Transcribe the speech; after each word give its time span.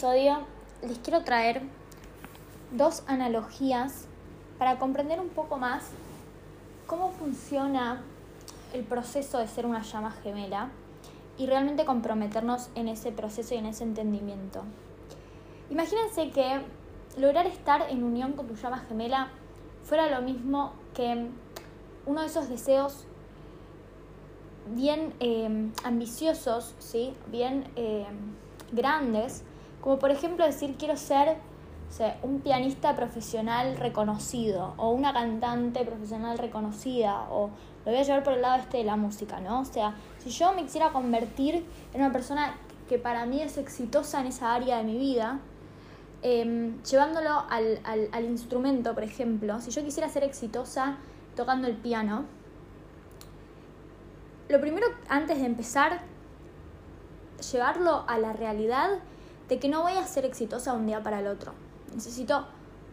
episodio 0.00 0.38
les 0.80 0.98
quiero 1.00 1.24
traer 1.24 1.60
dos 2.72 3.02
analogías 3.06 4.06
para 4.58 4.78
comprender 4.78 5.20
un 5.20 5.28
poco 5.28 5.58
más 5.58 5.90
cómo 6.86 7.10
funciona 7.10 8.00
el 8.72 8.82
proceso 8.82 9.36
de 9.36 9.46
ser 9.46 9.66
una 9.66 9.82
llama 9.82 10.10
gemela 10.10 10.70
y 11.36 11.44
realmente 11.44 11.84
comprometernos 11.84 12.70
en 12.76 12.88
ese 12.88 13.12
proceso 13.12 13.54
y 13.54 13.58
en 13.58 13.66
ese 13.66 13.84
entendimiento. 13.84 14.62
Imagínense 15.68 16.30
que 16.30 16.62
lograr 17.18 17.46
estar 17.46 17.82
en 17.90 18.02
unión 18.02 18.32
con 18.32 18.46
tu 18.46 18.54
llama 18.54 18.78
gemela 18.88 19.28
fuera 19.82 20.08
lo 20.08 20.22
mismo 20.22 20.72
que 20.94 21.28
uno 22.06 22.22
de 22.22 22.26
esos 22.26 22.48
deseos 22.48 23.04
bien 24.74 25.12
eh, 25.20 25.70
ambiciosos, 25.84 26.74
¿sí? 26.78 27.14
bien 27.30 27.70
eh, 27.76 28.06
grandes, 28.72 29.44
como 29.80 29.98
por 29.98 30.10
ejemplo 30.10 30.44
decir 30.44 30.76
quiero 30.78 30.96
ser 30.96 31.36
un 32.22 32.40
pianista 32.40 32.94
profesional 32.94 33.76
reconocido 33.76 34.74
o 34.76 34.90
una 34.90 35.12
cantante 35.12 35.84
profesional 35.84 36.38
reconocida 36.38 37.26
o 37.30 37.50
lo 37.84 37.92
voy 37.92 37.96
a 37.96 38.02
llevar 38.02 38.22
por 38.22 38.34
el 38.34 38.42
lado 38.42 38.60
este 38.60 38.78
de 38.78 38.84
la 38.84 38.96
música, 38.96 39.40
¿no? 39.40 39.60
O 39.60 39.64
sea, 39.64 39.94
si 40.18 40.30
yo 40.30 40.52
me 40.52 40.62
quisiera 40.62 40.90
convertir 40.92 41.64
en 41.92 42.00
una 42.00 42.12
persona 42.12 42.54
que 42.88 42.98
para 42.98 43.26
mí 43.26 43.42
es 43.42 43.56
exitosa 43.58 44.20
en 44.20 44.26
esa 44.26 44.54
área 44.54 44.78
de 44.78 44.84
mi 44.84 44.98
vida, 44.98 45.40
em, 46.22 46.80
llevándolo 46.82 47.44
al, 47.48 47.80
al 47.84 48.24
instrumento, 48.24 48.94
por 48.94 49.02
ejemplo, 49.02 49.60
si 49.60 49.70
yo 49.70 49.82
quisiera 49.82 50.08
ser 50.08 50.24
exitosa 50.24 50.98
tocando 51.34 51.66
el 51.66 51.76
piano, 51.76 52.24
lo 54.48 54.60
primero 54.60 54.86
antes 55.08 55.38
de 55.38 55.46
empezar, 55.46 56.02
llevarlo 57.52 58.04
a 58.06 58.18
la 58.18 58.32
realidad 58.32 58.98
de 59.50 59.58
que 59.58 59.68
no 59.68 59.82
voy 59.82 59.94
a 59.94 60.06
ser 60.06 60.24
exitosa 60.24 60.72
un 60.72 60.86
día 60.86 61.02
para 61.02 61.18
el 61.18 61.26
otro. 61.26 61.52
Necesito 61.92 62.46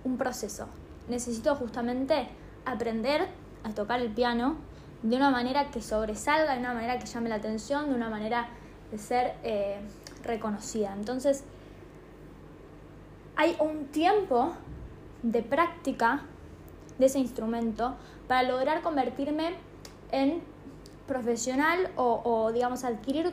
un 0.03 0.17
proceso. 0.17 0.67
Necesito 1.07 1.55
justamente 1.55 2.27
aprender 2.65 3.27
a 3.63 3.69
tocar 3.69 4.01
el 4.01 4.11
piano 4.11 4.57
de 5.03 5.15
una 5.15 5.29
manera 5.29 5.69
que 5.69 5.81
sobresalga, 5.81 6.53
de 6.53 6.59
una 6.59 6.73
manera 6.73 6.97
que 6.97 7.05
llame 7.05 7.29
la 7.29 7.35
atención, 7.35 7.89
de 7.89 7.95
una 7.95 8.09
manera 8.09 8.49
de 8.91 8.97
ser 8.97 9.35
eh, 9.43 9.79
reconocida. 10.23 10.93
Entonces, 10.93 11.43
hay 13.35 13.55
un 13.59 13.85
tiempo 13.85 14.53
de 15.21 15.43
práctica 15.43 16.23
de 16.97 17.05
ese 17.05 17.19
instrumento 17.19 17.95
para 18.27 18.41
lograr 18.41 18.81
convertirme 18.81 19.53
en 20.11 20.41
profesional 21.05 21.91
o, 21.95 22.51
digamos, 22.51 22.83
adquirir 22.83 23.31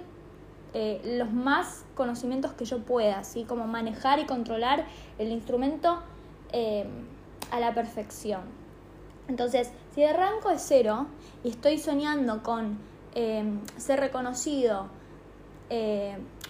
eh, 0.74 1.00
los 1.18 1.32
más 1.32 1.84
conocimientos 1.94 2.52
que 2.52 2.64
yo 2.64 2.80
pueda, 2.80 3.20
así 3.20 3.44
como 3.44 3.66
manejar 3.66 4.18
y 4.18 4.26
controlar 4.26 4.84
el 5.18 5.30
instrumento 5.30 6.02
eh, 6.52 6.84
a 7.52 7.60
la 7.60 7.72
perfección. 7.74 8.42
Entonces, 9.28 9.70
si 9.94 10.04
arranco 10.04 10.50
de 10.50 10.58
cero 10.58 11.06
y 11.44 11.50
estoy 11.50 11.78
soñando 11.78 12.42
con 12.42 12.78
eh, 13.14 13.44
ser 13.76 14.00
reconocido, 14.00 14.88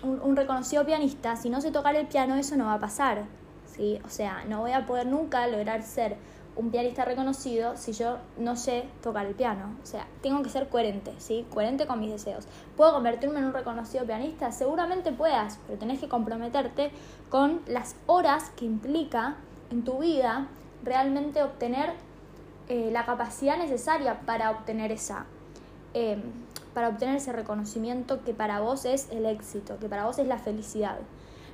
un, 0.02 0.20
un, 0.20 0.36
reconocido 0.36 0.84
pianista, 0.84 1.36
si 1.36 1.48
no 1.48 1.60
sé 1.60 1.70
tocar 1.70 1.94
el 1.96 2.06
piano, 2.06 2.34
eso 2.34 2.56
no 2.56 2.66
va 2.66 2.74
a 2.74 2.80
pasar. 2.80 3.24
¿sí? 3.66 4.00
O 4.04 4.08
sea, 4.08 4.44
no 4.48 4.60
voy 4.60 4.72
a 4.72 4.86
poder 4.86 5.06
nunca 5.06 5.46
lograr 5.46 5.82
ser 5.82 6.16
un 6.56 6.70
pianista 6.70 7.04
reconocido 7.04 7.76
si 7.76 7.92
yo 7.92 8.18
no 8.38 8.56
sé 8.56 8.84
tocar 9.02 9.26
el 9.26 9.34
piano. 9.34 9.76
O 9.82 9.86
sea, 9.86 10.06
tengo 10.22 10.42
que 10.42 10.50
ser 10.50 10.68
coherente, 10.68 11.12
¿sí? 11.18 11.46
Coherente 11.52 11.86
con 11.86 12.00
mis 12.00 12.10
deseos. 12.10 12.46
¿Puedo 12.76 12.92
convertirme 12.92 13.40
en 13.40 13.46
un 13.46 13.52
reconocido 13.52 14.04
pianista? 14.04 14.52
Seguramente 14.52 15.12
puedas, 15.12 15.58
pero 15.66 15.78
tenés 15.78 16.00
que 16.00 16.08
comprometerte 16.08 16.90
con 17.28 17.62
las 17.66 17.96
horas 18.06 18.50
que 18.56 18.64
implica 18.64 19.36
en 19.70 19.84
tu 19.84 19.98
vida 19.98 20.48
realmente 20.84 21.42
obtener 21.42 21.92
eh, 22.68 22.90
la 22.92 23.04
capacidad 23.04 23.56
necesaria 23.58 24.20
para 24.20 24.50
obtener 24.50 24.92
esa. 24.92 25.26
Em, 25.92 26.22
para 26.72 26.88
obtener 26.88 27.16
ese 27.16 27.32
reconocimiento 27.32 28.24
que 28.24 28.34
para 28.34 28.60
vos 28.60 28.84
es 28.84 29.08
el 29.10 29.26
éxito, 29.26 29.78
que 29.78 29.88
para 29.88 30.06
vos 30.06 30.18
es 30.18 30.26
la 30.26 30.38
felicidad. 30.38 30.98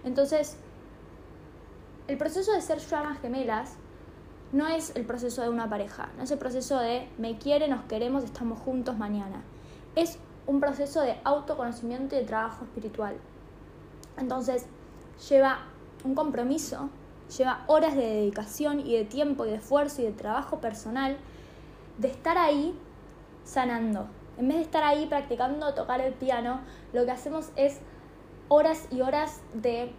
Entonces, 0.03 0.57
el 2.09 2.17
proceso 2.17 2.53
de 2.53 2.63
ser 2.63 2.79
llamas 2.79 3.21
gemelas 3.21 3.77
no 4.53 4.67
es 4.67 4.95
el 4.97 5.05
proceso 5.05 5.43
de 5.43 5.49
una 5.49 5.69
pareja, 5.69 6.11
no 6.17 6.25
es 6.25 6.31
el 6.31 6.39
proceso 6.39 6.79
de 6.79 7.09
me 7.19 7.39
quiere, 7.39 7.69
nos 7.69 7.85
queremos, 7.85 8.25
estamos 8.25 8.59
juntos 8.59 8.99
mañana. 8.99 9.43
Es 9.95 10.19
un 10.47 10.61
proceso 10.61 11.01
de 11.03 11.17
autoconocimiento 11.25 12.17
y 12.17 12.19
de 12.19 12.25
trabajo 12.25 12.65
espiritual. 12.65 13.17
Entonces, 14.19 14.67
lleva 15.29 15.61
un 16.05 16.15
compromiso, 16.15 16.91
lleva 17.37 17.65
horas 17.69 17.95
de 17.95 18.03
dedicación 18.03 18.81
y 18.81 18.97
de 18.97 19.05
tiempo 19.05 19.47
y 19.47 19.51
de 19.51 19.57
esfuerzo 19.57 20.03
y 20.03 20.07
de 20.07 20.13
trabajo 20.13 20.61
personal 20.61 21.17
de 21.99 22.09
estar 22.09 22.37
ahí 22.39 22.77
sanando. 23.45 24.07
En 24.39 24.49
vez 24.49 24.57
de 24.57 24.63
estar 24.63 24.83
ahí 24.83 25.07
practicando 25.07 25.75
tocar 25.75 26.01
el 26.01 26.15
piano, 26.15 26.61
lo 26.93 27.05
que 27.05 27.11
hacemos 27.11 27.51
es 27.57 27.79
horas 28.49 28.89
y 28.91 29.03
horas 29.03 29.41
de 29.55 29.93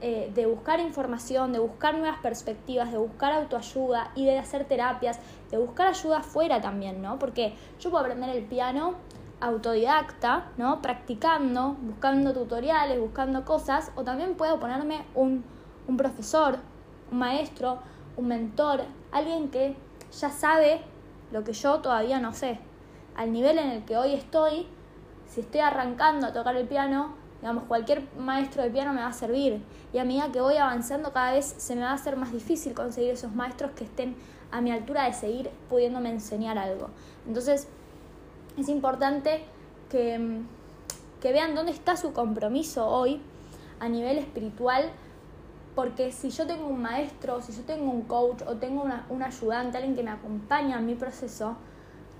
eh, 0.00 0.30
de 0.34 0.46
buscar 0.46 0.80
información, 0.80 1.52
de 1.52 1.58
buscar 1.58 1.96
nuevas 1.96 2.18
perspectivas, 2.20 2.92
de 2.92 2.98
buscar 2.98 3.32
autoayuda 3.32 4.10
y 4.14 4.26
de 4.26 4.38
hacer 4.38 4.66
terapias, 4.66 5.18
de 5.50 5.58
buscar 5.58 5.88
ayuda 5.88 6.18
afuera 6.18 6.60
también, 6.60 7.00
¿no? 7.00 7.18
Porque 7.18 7.54
yo 7.80 7.90
puedo 7.90 8.04
aprender 8.04 8.30
el 8.30 8.44
piano 8.44 8.94
autodidacta, 9.40 10.50
¿no? 10.56 10.82
Practicando, 10.82 11.76
buscando 11.80 12.32
tutoriales, 12.32 12.98
buscando 12.98 13.44
cosas, 13.44 13.90
o 13.96 14.04
también 14.04 14.34
puedo 14.34 14.58
ponerme 14.60 15.04
un, 15.14 15.44
un 15.88 15.96
profesor, 15.96 16.58
un 17.10 17.18
maestro, 17.18 17.78
un 18.16 18.28
mentor, 18.28 18.82
alguien 19.12 19.48
que 19.50 19.76
ya 20.12 20.30
sabe 20.30 20.80
lo 21.32 21.44
que 21.44 21.52
yo 21.52 21.80
todavía 21.80 22.20
no 22.20 22.32
sé. 22.32 22.58
Al 23.14 23.32
nivel 23.32 23.58
en 23.58 23.70
el 23.70 23.84
que 23.84 23.96
hoy 23.96 24.14
estoy, 24.14 24.66
si 25.26 25.40
estoy 25.40 25.60
arrancando 25.60 26.26
a 26.26 26.32
tocar 26.32 26.56
el 26.56 26.66
piano, 26.66 27.14
Digamos, 27.40 27.64
cualquier 27.64 28.02
maestro 28.18 28.62
de 28.62 28.70
piano 28.70 28.92
me 28.92 29.00
va 29.00 29.08
a 29.08 29.12
servir. 29.12 29.62
Y 29.92 29.98
a 29.98 30.04
medida 30.04 30.32
que 30.32 30.40
voy 30.40 30.56
avanzando 30.56 31.12
cada 31.12 31.32
vez 31.32 31.44
se 31.44 31.76
me 31.76 31.82
va 31.82 31.90
a 31.90 31.94
hacer 31.94 32.16
más 32.16 32.32
difícil 32.32 32.74
conseguir 32.74 33.10
esos 33.10 33.34
maestros 33.34 33.72
que 33.72 33.84
estén 33.84 34.16
a 34.50 34.60
mi 34.60 34.70
altura 34.70 35.04
de 35.04 35.12
seguir 35.12 35.50
pudiéndome 35.68 36.10
enseñar 36.10 36.58
algo. 36.58 36.88
Entonces, 37.26 37.68
es 38.56 38.68
importante 38.68 39.44
que, 39.90 40.40
que 41.20 41.32
vean 41.32 41.54
dónde 41.54 41.72
está 41.72 41.96
su 41.96 42.12
compromiso 42.12 42.86
hoy 42.86 43.20
a 43.80 43.88
nivel 43.88 44.18
espiritual, 44.18 44.90
porque 45.74 46.10
si 46.10 46.30
yo 46.30 46.46
tengo 46.46 46.66
un 46.66 46.80
maestro, 46.80 47.42
si 47.42 47.52
yo 47.52 47.62
tengo 47.64 47.90
un 47.90 48.02
coach 48.02 48.42
o 48.46 48.56
tengo 48.56 48.82
una, 48.82 49.04
un 49.10 49.22
ayudante, 49.22 49.76
alguien 49.76 49.94
que 49.94 50.02
me 50.02 50.10
acompaña 50.10 50.78
en 50.78 50.86
mi 50.86 50.94
proceso, 50.94 51.56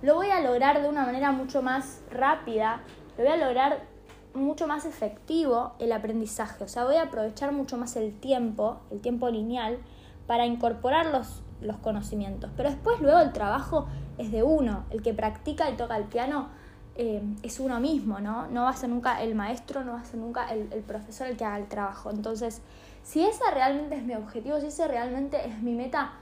lo 0.02 0.14
voy 0.14 0.30
a 0.30 0.40
lograr 0.40 0.82
de 0.82 0.88
una 0.88 1.06
manera 1.06 1.32
mucho 1.32 1.62
más 1.62 2.02
rápida, 2.10 2.82
lo 3.16 3.24
voy 3.24 3.32
a 3.32 3.36
lograr 3.36 3.95
mucho 4.36 4.66
más 4.66 4.84
efectivo 4.84 5.74
el 5.78 5.92
aprendizaje. 5.92 6.64
O 6.64 6.68
sea, 6.68 6.84
voy 6.84 6.96
a 6.96 7.02
aprovechar 7.02 7.52
mucho 7.52 7.76
más 7.76 7.96
el 7.96 8.18
tiempo, 8.18 8.80
el 8.90 9.00
tiempo 9.00 9.28
lineal, 9.28 9.78
para 10.26 10.46
incorporar 10.46 11.06
los, 11.06 11.42
los 11.60 11.76
conocimientos. 11.78 12.50
Pero 12.56 12.70
después, 12.70 13.00
luego, 13.00 13.20
el 13.20 13.32
trabajo 13.32 13.86
es 14.18 14.32
de 14.32 14.42
uno. 14.42 14.84
El 14.90 15.02
que 15.02 15.14
practica 15.14 15.70
y 15.70 15.76
toca 15.76 15.96
el 15.96 16.04
piano 16.04 16.48
eh, 16.96 17.22
es 17.42 17.60
uno 17.60 17.80
mismo, 17.80 18.20
¿no? 18.20 18.46
No 18.48 18.62
va 18.62 18.70
a 18.70 18.76
ser 18.76 18.88
nunca 18.88 19.22
el 19.22 19.34
maestro, 19.34 19.84
no 19.84 19.92
va 19.92 20.00
a 20.00 20.04
ser 20.04 20.18
nunca 20.18 20.52
el, 20.52 20.72
el 20.72 20.82
profesor 20.82 21.26
el 21.26 21.36
que 21.36 21.44
haga 21.44 21.58
el 21.58 21.68
trabajo. 21.68 22.10
Entonces, 22.10 22.62
si 23.02 23.24
ese 23.24 23.44
realmente 23.52 23.96
es 23.96 24.02
mi 24.02 24.14
objetivo, 24.14 24.60
si 24.60 24.66
ese 24.66 24.88
realmente 24.88 25.46
es 25.46 25.62
mi 25.62 25.74
meta, 25.74 26.12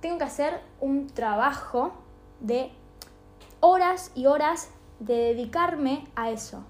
tengo 0.00 0.18
que 0.18 0.24
hacer 0.24 0.60
un 0.80 1.08
trabajo 1.08 1.92
de 2.40 2.70
horas 3.60 4.12
y 4.14 4.26
horas 4.26 4.70
de 5.00 5.14
dedicarme 5.14 6.06
a 6.14 6.30
eso 6.30 6.64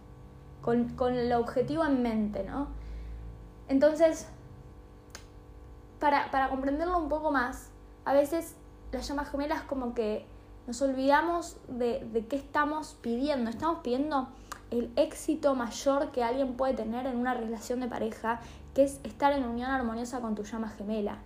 con, 0.97 1.15
el 1.15 1.33
objetivo 1.33 1.85
en 1.85 2.03
mente, 2.03 2.45
¿no? 2.45 2.69
Entonces, 3.69 4.29
para, 5.99 6.49
comprenderlo 6.51 6.99
un 6.99 7.09
poco 7.09 7.31
más, 7.31 7.71
a 8.05 8.13
veces 8.13 8.55
las 8.93 9.09
llamas 9.09 9.31
gemelas 9.31 9.63
como 9.63 9.95
que 9.95 10.27
nos 10.67 10.83
olvidamos 10.83 11.57
de, 11.69 12.07
de 12.13 12.27
qué 12.27 12.37
estamos 12.37 12.99
pidiendo. 13.01 13.49
Estamos 13.49 13.79
pidiendo 13.83 14.29
el 14.71 14.93
éxito 14.97 15.55
mayor 15.55 16.13
que 16.13 16.23
alguien 16.23 16.55
puede 16.55 16.75
tener 16.75 17.07
en 17.07 17.17
una 17.17 17.33
relación 17.33 17.81
de 17.81 17.89
pareja, 17.89 18.41
que 18.75 18.85
es 18.85 19.01
estar 19.05 19.33
en 19.33 19.45
unión 19.45 19.71
armoniosa 19.71 20.21
con 20.21 20.35
tu 20.35 20.45
llama 20.45 20.69
gemela. 20.69 21.19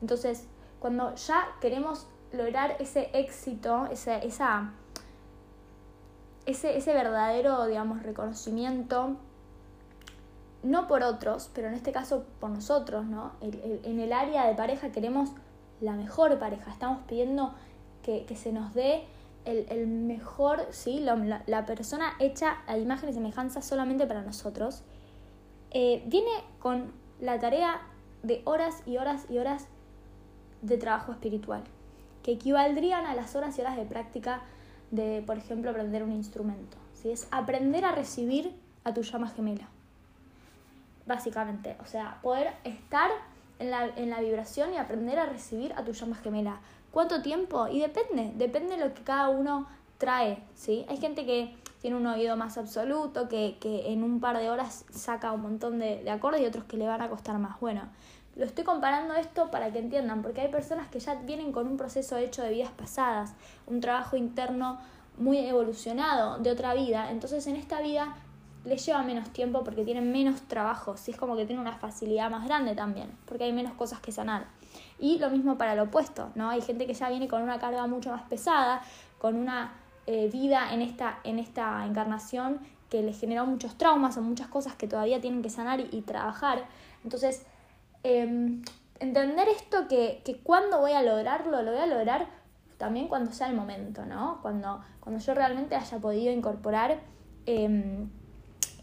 Entonces, 0.00 0.46
cuando 0.78 1.14
ya 1.16 1.48
queremos 1.60 2.06
lograr 2.32 2.76
ese 2.78 3.10
éxito, 3.12 3.86
esa, 3.90 4.16
esa 4.16 4.72
ese, 6.46 6.76
ese 6.76 6.92
verdadero, 6.92 7.66
digamos, 7.66 8.02
reconocimiento, 8.02 9.16
no 10.62 10.88
por 10.88 11.02
otros, 11.02 11.50
pero 11.54 11.68
en 11.68 11.74
este 11.74 11.92
caso 11.92 12.24
por 12.38 12.50
nosotros, 12.50 13.06
¿no? 13.06 13.32
en 13.40 13.98
el 13.98 14.12
área 14.12 14.46
de 14.46 14.54
pareja 14.54 14.92
queremos 14.92 15.30
la 15.80 15.92
mejor 15.92 16.38
pareja, 16.38 16.70
estamos 16.70 17.02
pidiendo 17.06 17.54
que, 18.02 18.26
se 18.36 18.52
nos 18.52 18.74
dé 18.74 19.04
el, 19.44 19.86
mejor, 19.86 20.66
¿sí? 20.70 21.00
La, 21.00 21.42
la, 21.46 21.66
persona 21.66 22.12
hecha 22.18 22.58
a 22.66 22.76
imagen 22.76 23.08
y 23.08 23.12
semejanza 23.12 23.62
solamente 23.62 24.06
para 24.06 24.22
nosotros. 24.22 24.82
eh, 25.70 26.02
viene 26.06 26.30
con 26.58 26.92
la 27.20 27.38
tarea 27.38 27.80
de 28.22 28.42
horas 28.44 28.82
y 28.86 28.96
horas 28.96 29.26
y 29.30 29.38
horas 29.38 29.66
de 30.62 30.76
trabajo 30.76 31.12
espiritual, 31.12 31.62
que 32.22 32.32
equivaldrían 32.32 33.06
a 33.06 33.14
las 33.14 33.34
horas 33.36 33.56
y 33.58 33.60
horas 33.60 33.76
de 33.76 33.84
práctica 33.84 34.42
de, 34.90 35.22
por 35.26 35.36
ejemplo, 35.36 35.70
aprender 35.70 36.02
un 36.02 36.12
instrumento. 36.12 36.76
¿sí? 36.94 37.10
Es 37.10 37.28
aprender 37.30 37.84
a 37.84 37.92
recibir 37.92 38.54
a 38.84 38.94
tu 38.94 39.02
llama 39.02 39.28
gemela. 39.28 39.68
Básicamente, 41.06 41.76
o 41.82 41.86
sea, 41.86 42.18
poder 42.22 42.52
estar 42.64 43.10
en 43.58 43.70
la, 43.70 43.86
en 43.86 44.10
la 44.10 44.20
vibración 44.20 44.72
y 44.72 44.76
aprender 44.76 45.18
a 45.18 45.26
recibir 45.26 45.72
a 45.74 45.84
tu 45.84 45.92
llama 45.92 46.16
gemela. 46.16 46.60
¿Cuánto 46.90 47.22
tiempo? 47.22 47.68
Y 47.68 47.80
depende, 47.80 48.32
depende 48.36 48.76
de 48.76 48.88
lo 48.88 48.94
que 48.94 49.02
cada 49.02 49.28
uno 49.28 49.66
trae, 49.98 50.42
¿sí? 50.54 50.84
Hay 50.88 50.96
gente 50.96 51.24
que 51.26 51.54
tiene 51.80 51.96
un 51.96 52.06
oído 52.06 52.36
más 52.36 52.58
absoluto, 52.58 53.28
que, 53.28 53.56
que 53.60 53.92
en 53.92 54.02
un 54.02 54.20
par 54.20 54.38
de 54.38 54.50
horas 54.50 54.84
saca 54.90 55.32
un 55.32 55.42
montón 55.42 55.78
de, 55.78 56.02
de, 56.02 56.10
acordes 56.10 56.42
y 56.42 56.46
otros 56.46 56.64
que 56.64 56.76
le 56.76 56.86
van 56.86 57.00
a 57.00 57.08
costar 57.08 57.38
más. 57.38 57.60
Bueno, 57.60 57.82
lo 58.36 58.44
estoy 58.44 58.64
comparando 58.64 59.14
esto 59.14 59.50
para 59.50 59.72
que 59.72 59.78
entiendan, 59.78 60.22
porque 60.22 60.40
hay 60.40 60.48
personas 60.48 60.88
que 60.88 61.00
ya 61.00 61.14
vienen 61.14 61.52
con 61.52 61.66
un 61.66 61.76
proceso 61.76 62.16
hecho 62.16 62.42
de 62.42 62.50
vidas 62.50 62.70
pasadas, 62.70 63.34
un 63.66 63.80
trabajo 63.80 64.16
interno 64.16 64.80
muy 65.18 65.38
evolucionado 65.38 66.38
de 66.38 66.50
otra 66.50 66.74
vida, 66.74 67.10
entonces 67.10 67.46
en 67.46 67.56
esta 67.56 67.80
vida 67.80 68.16
les 68.64 68.84
lleva 68.84 69.02
menos 69.02 69.30
tiempo 69.30 69.64
porque 69.64 69.84
tienen 69.84 70.12
menos 70.12 70.42
trabajo, 70.42 70.94
y 71.06 71.10
es 71.10 71.16
como 71.16 71.36
que 71.36 71.46
tienen 71.46 71.60
una 71.60 71.76
facilidad 71.76 72.30
más 72.30 72.46
grande 72.46 72.74
también, 72.74 73.10
porque 73.26 73.44
hay 73.44 73.52
menos 73.52 73.72
cosas 73.74 74.00
que 74.00 74.12
sanar. 74.12 74.46
Y 74.98 75.18
lo 75.18 75.30
mismo 75.30 75.58
para 75.58 75.74
lo 75.74 75.84
opuesto, 75.84 76.30
¿no? 76.34 76.50
Hay 76.50 76.60
gente 76.60 76.86
que 76.86 76.94
ya 76.94 77.08
viene 77.08 77.26
con 77.26 77.42
una 77.42 77.58
carga 77.58 77.86
mucho 77.86 78.10
más 78.10 78.22
pesada, 78.22 78.82
con 79.18 79.36
una 79.36 79.72
eh, 80.06 80.28
vida 80.32 80.72
en 80.72 80.82
esta, 80.82 81.20
en 81.24 81.38
esta 81.38 81.84
encarnación 81.86 82.60
que 82.90 83.02
le 83.02 83.12
generó 83.12 83.46
muchos 83.46 83.78
traumas 83.78 84.16
o 84.16 84.22
muchas 84.22 84.48
cosas 84.48 84.74
que 84.74 84.88
todavía 84.88 85.20
tienen 85.20 85.42
que 85.42 85.50
sanar 85.50 85.80
y, 85.80 86.02
trabajar. 86.02 86.64
Entonces, 87.04 87.46
em, 88.02 88.62
entender 88.98 89.48
esto 89.48 89.88
que, 89.88 90.22
que 90.24 90.38
cuando 90.38 90.80
voy 90.80 90.92
a 90.92 91.02
lograrlo, 91.02 91.62
lo 91.62 91.72
voy 91.72 91.80
a 91.80 91.86
lograr 91.86 92.28
también 92.80 93.08
cuando 93.08 93.30
sea 93.30 93.48
el 93.48 93.54
momento, 93.54 94.06
¿no? 94.06 94.38
Cuando, 94.40 94.80
cuando 95.00 95.20
yo 95.20 95.34
realmente 95.34 95.76
haya 95.76 95.98
podido 95.98 96.32
incorporar, 96.32 97.00
em, 97.44 98.08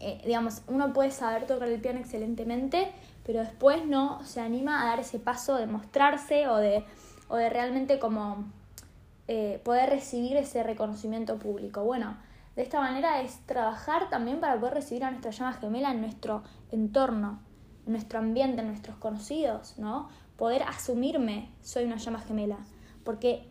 eh, 0.00 0.22
digamos, 0.24 0.62
uno 0.68 0.92
puede 0.92 1.10
saber 1.10 1.46
tocar 1.46 1.68
el 1.68 1.80
piano 1.80 1.98
excelentemente, 1.98 2.92
pero 3.26 3.40
después 3.40 3.84
no 3.84 4.22
se 4.24 4.40
anima 4.40 4.82
a 4.82 4.86
dar 4.86 5.00
ese 5.00 5.18
paso 5.18 5.56
de 5.56 5.66
mostrarse 5.66 6.46
o 6.48 6.56
de, 6.56 6.84
o 7.28 7.36
de 7.36 7.50
realmente 7.50 7.98
como 7.98 8.44
eh, 9.26 9.60
poder 9.64 9.90
recibir 9.90 10.36
ese 10.36 10.62
reconocimiento 10.62 11.36
público. 11.36 11.82
Bueno, 11.82 12.16
de 12.54 12.62
esta 12.62 12.80
manera 12.80 13.20
es 13.20 13.40
trabajar 13.46 14.08
también 14.10 14.38
para 14.40 14.58
poder 14.60 14.74
recibir 14.74 15.04
a 15.04 15.10
nuestra 15.10 15.32
llama 15.32 15.54
gemela 15.54 15.90
en 15.90 16.00
nuestro 16.00 16.44
entorno, 16.70 17.40
en 17.47 17.47
nuestro 17.88 18.18
ambiente, 18.18 18.60
en 18.60 18.68
nuestros 18.68 18.96
conocidos, 18.96 19.78
¿no? 19.78 20.08
Poder 20.36 20.62
asumirme, 20.62 21.50
soy 21.62 21.84
una 21.84 21.96
llama 21.96 22.20
gemela. 22.20 22.58
Porque 23.04 23.48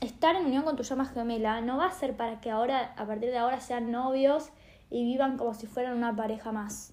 estar 0.00 0.36
en 0.36 0.46
unión 0.46 0.64
con 0.64 0.76
tu 0.76 0.82
llama 0.82 1.06
gemela 1.06 1.60
no 1.60 1.78
va 1.78 1.86
a 1.86 1.92
ser 1.92 2.16
para 2.16 2.40
que 2.40 2.50
ahora, 2.50 2.94
a 2.96 3.06
partir 3.06 3.30
de 3.30 3.38
ahora, 3.38 3.60
sean 3.60 3.90
novios 3.90 4.50
y 4.90 5.04
vivan 5.04 5.36
como 5.36 5.54
si 5.54 5.66
fueran 5.66 5.96
una 5.96 6.14
pareja 6.14 6.52
más. 6.52 6.92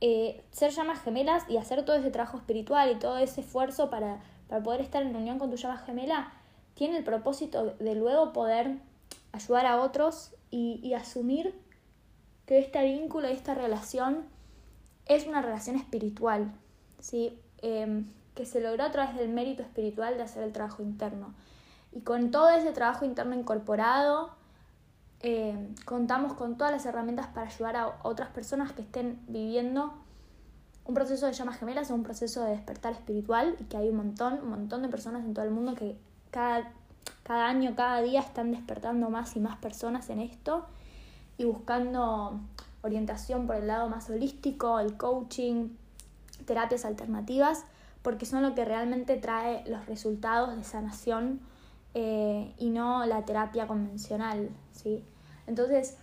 Eh, 0.00 0.44
ser 0.50 0.72
llamas 0.72 1.02
gemelas 1.02 1.44
y 1.48 1.58
hacer 1.58 1.84
todo 1.84 1.96
ese 1.96 2.10
trabajo 2.10 2.38
espiritual 2.38 2.90
y 2.90 2.98
todo 2.98 3.18
ese 3.18 3.42
esfuerzo 3.42 3.90
para, 3.90 4.20
para 4.48 4.62
poder 4.62 4.80
estar 4.80 5.02
en 5.02 5.14
unión 5.14 5.38
con 5.38 5.50
tu 5.50 5.56
llama 5.56 5.76
gemela 5.76 6.32
tiene 6.74 6.96
el 6.96 7.04
propósito 7.04 7.74
de 7.78 7.94
luego 7.94 8.32
poder 8.32 8.78
ayudar 9.32 9.66
a 9.66 9.82
otros 9.82 10.34
y, 10.50 10.94
asumir 10.94 11.54
que 12.46 12.58
este 12.58 12.82
vínculo 12.82 13.28
y 13.28 13.32
esta 13.32 13.54
relación 13.54 14.24
es 15.10 15.26
una 15.26 15.42
relación 15.42 15.74
espiritual, 15.74 16.52
¿sí? 17.00 17.36
Em, 17.62 18.06
que 18.36 18.46
se 18.46 18.60
logró 18.60 18.84
a 18.84 18.92
través 18.92 19.16
del 19.16 19.28
mérito 19.28 19.60
espiritual 19.60 20.16
de 20.16 20.22
hacer 20.22 20.44
el 20.44 20.52
trabajo 20.52 20.84
interno. 20.84 21.34
Y 21.92 22.02
con 22.02 22.30
todo 22.30 22.48
ese 22.50 22.70
trabajo 22.70 23.04
interno 23.04 23.34
incorporado, 23.34 24.30
em, 25.18 25.74
contamos 25.84 26.34
con 26.34 26.56
todas 26.56 26.72
las 26.72 26.86
herramientas 26.86 27.26
para 27.26 27.48
ayudar 27.48 27.76
a 27.76 27.98
otras 28.04 28.28
personas 28.28 28.72
que 28.72 28.82
estén 28.82 29.20
viviendo 29.26 29.92
un 30.84 30.94
proceso 30.94 31.26
de 31.26 31.32
llamas 31.32 31.58
gemelas 31.58 31.90
o 31.90 31.94
un 31.96 32.04
proceso 32.04 32.44
de 32.44 32.52
despertar 32.52 32.92
espiritual 32.92 33.56
y 33.58 33.64
que 33.64 33.76
hay 33.76 33.88
un 33.88 33.96
montón, 33.96 34.34
un 34.42 34.50
montón 34.50 34.82
de 34.82 34.88
personas 34.88 35.24
en 35.24 35.34
todo 35.34 35.44
el 35.44 35.50
mundo 35.50 35.74
que 35.74 35.98
cada, 36.30 36.72
cada 37.24 37.48
año, 37.48 37.74
cada 37.74 38.00
día 38.00 38.20
están 38.20 38.52
despertando 38.52 39.10
más 39.10 39.34
y 39.34 39.40
más 39.40 39.56
personas 39.56 40.08
en 40.08 40.20
esto 40.20 40.66
y 41.36 41.44
buscando 41.44 42.40
orientación 42.82 43.46
por 43.46 43.56
el 43.56 43.66
lado 43.66 43.88
más 43.88 44.08
holístico, 44.10 44.78
el 44.80 44.96
coaching, 44.96 45.70
terapias 46.46 46.84
alternativas, 46.84 47.64
porque 48.02 48.26
son 48.26 48.42
lo 48.42 48.54
que 48.54 48.64
realmente 48.64 49.16
trae 49.16 49.62
los 49.66 49.86
resultados 49.86 50.56
de 50.56 50.64
sanación 50.64 51.40
eh, 51.94 52.54
y 52.58 52.70
no 52.70 53.04
la 53.06 53.24
terapia 53.24 53.66
convencional, 53.66 54.50
¿sí? 54.72 55.04
Entonces, 55.46 55.96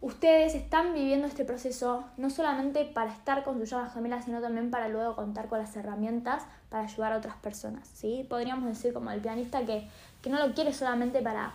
ustedes 0.00 0.54
están 0.54 0.94
viviendo 0.94 1.26
este 1.26 1.44
proceso 1.44 2.04
no 2.16 2.30
solamente 2.30 2.84
para 2.84 3.12
estar 3.12 3.42
con 3.42 3.58
sus 3.58 3.70
llamas 3.70 3.92
gemelas, 3.92 4.24
sino 4.24 4.40
también 4.40 4.70
para 4.70 4.88
luego 4.88 5.16
contar 5.16 5.48
con 5.48 5.58
las 5.58 5.74
herramientas 5.76 6.44
para 6.68 6.84
ayudar 6.84 7.12
a 7.12 7.18
otras 7.18 7.36
personas. 7.36 7.88
¿sí? 7.92 8.24
Podríamos 8.28 8.66
decir 8.66 8.92
como 8.92 9.10
el 9.10 9.20
pianista 9.20 9.64
que, 9.64 9.88
que 10.22 10.30
no 10.30 10.44
lo 10.44 10.54
quiere 10.54 10.72
solamente 10.72 11.22
para, 11.22 11.54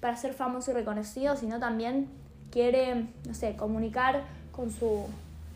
para 0.00 0.16
ser 0.16 0.34
famoso 0.34 0.70
y 0.70 0.74
reconocido, 0.74 1.36
sino 1.36 1.60
también 1.60 2.08
quiere, 2.52 3.08
no 3.26 3.34
sé, 3.34 3.56
comunicar 3.56 4.22
con 4.52 4.70
su, 4.70 5.06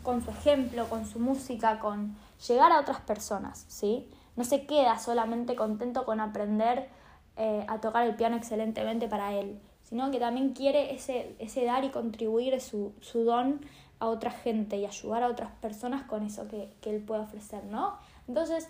con 0.03 0.21
su 0.21 0.31
ejemplo, 0.31 0.89
con 0.89 1.05
su 1.05 1.19
música, 1.19 1.79
con 1.79 2.17
llegar 2.45 2.73
a 2.73 2.81
otras 2.81 2.99
personas. 2.99 3.65
¿sí? 3.69 4.09
No 4.35 4.43
se 4.43 4.65
queda 4.65 4.99
solamente 4.99 5.55
contento 5.55 6.03
con 6.03 6.19
aprender 6.19 6.89
eh, 7.37 7.65
a 7.69 7.79
tocar 7.79 8.05
el 8.05 8.15
piano 8.15 8.35
excelentemente 8.35 9.07
para 9.07 9.33
él 9.33 9.59
sino 9.87 10.11
que 10.11 10.19
también 10.19 10.53
quiere 10.53 10.93
ese, 10.93 11.35
ese 11.39 11.63
dar 11.63 11.85
y 11.85 11.89
contribuir 11.89 12.59
su, 12.59 12.93
su 12.99 13.23
don 13.23 13.61
a 13.99 14.07
otra 14.07 14.31
gente 14.31 14.77
y 14.77 14.85
ayudar 14.85 15.23
a 15.23 15.27
otras 15.27 15.51
personas 15.61 16.03
con 16.03 16.23
eso 16.23 16.47
que, 16.47 16.69
que 16.81 16.93
él 16.93 17.01
puede 17.01 17.21
ofrecer, 17.21 17.63
¿no? 17.63 17.97
Entonces, 18.27 18.67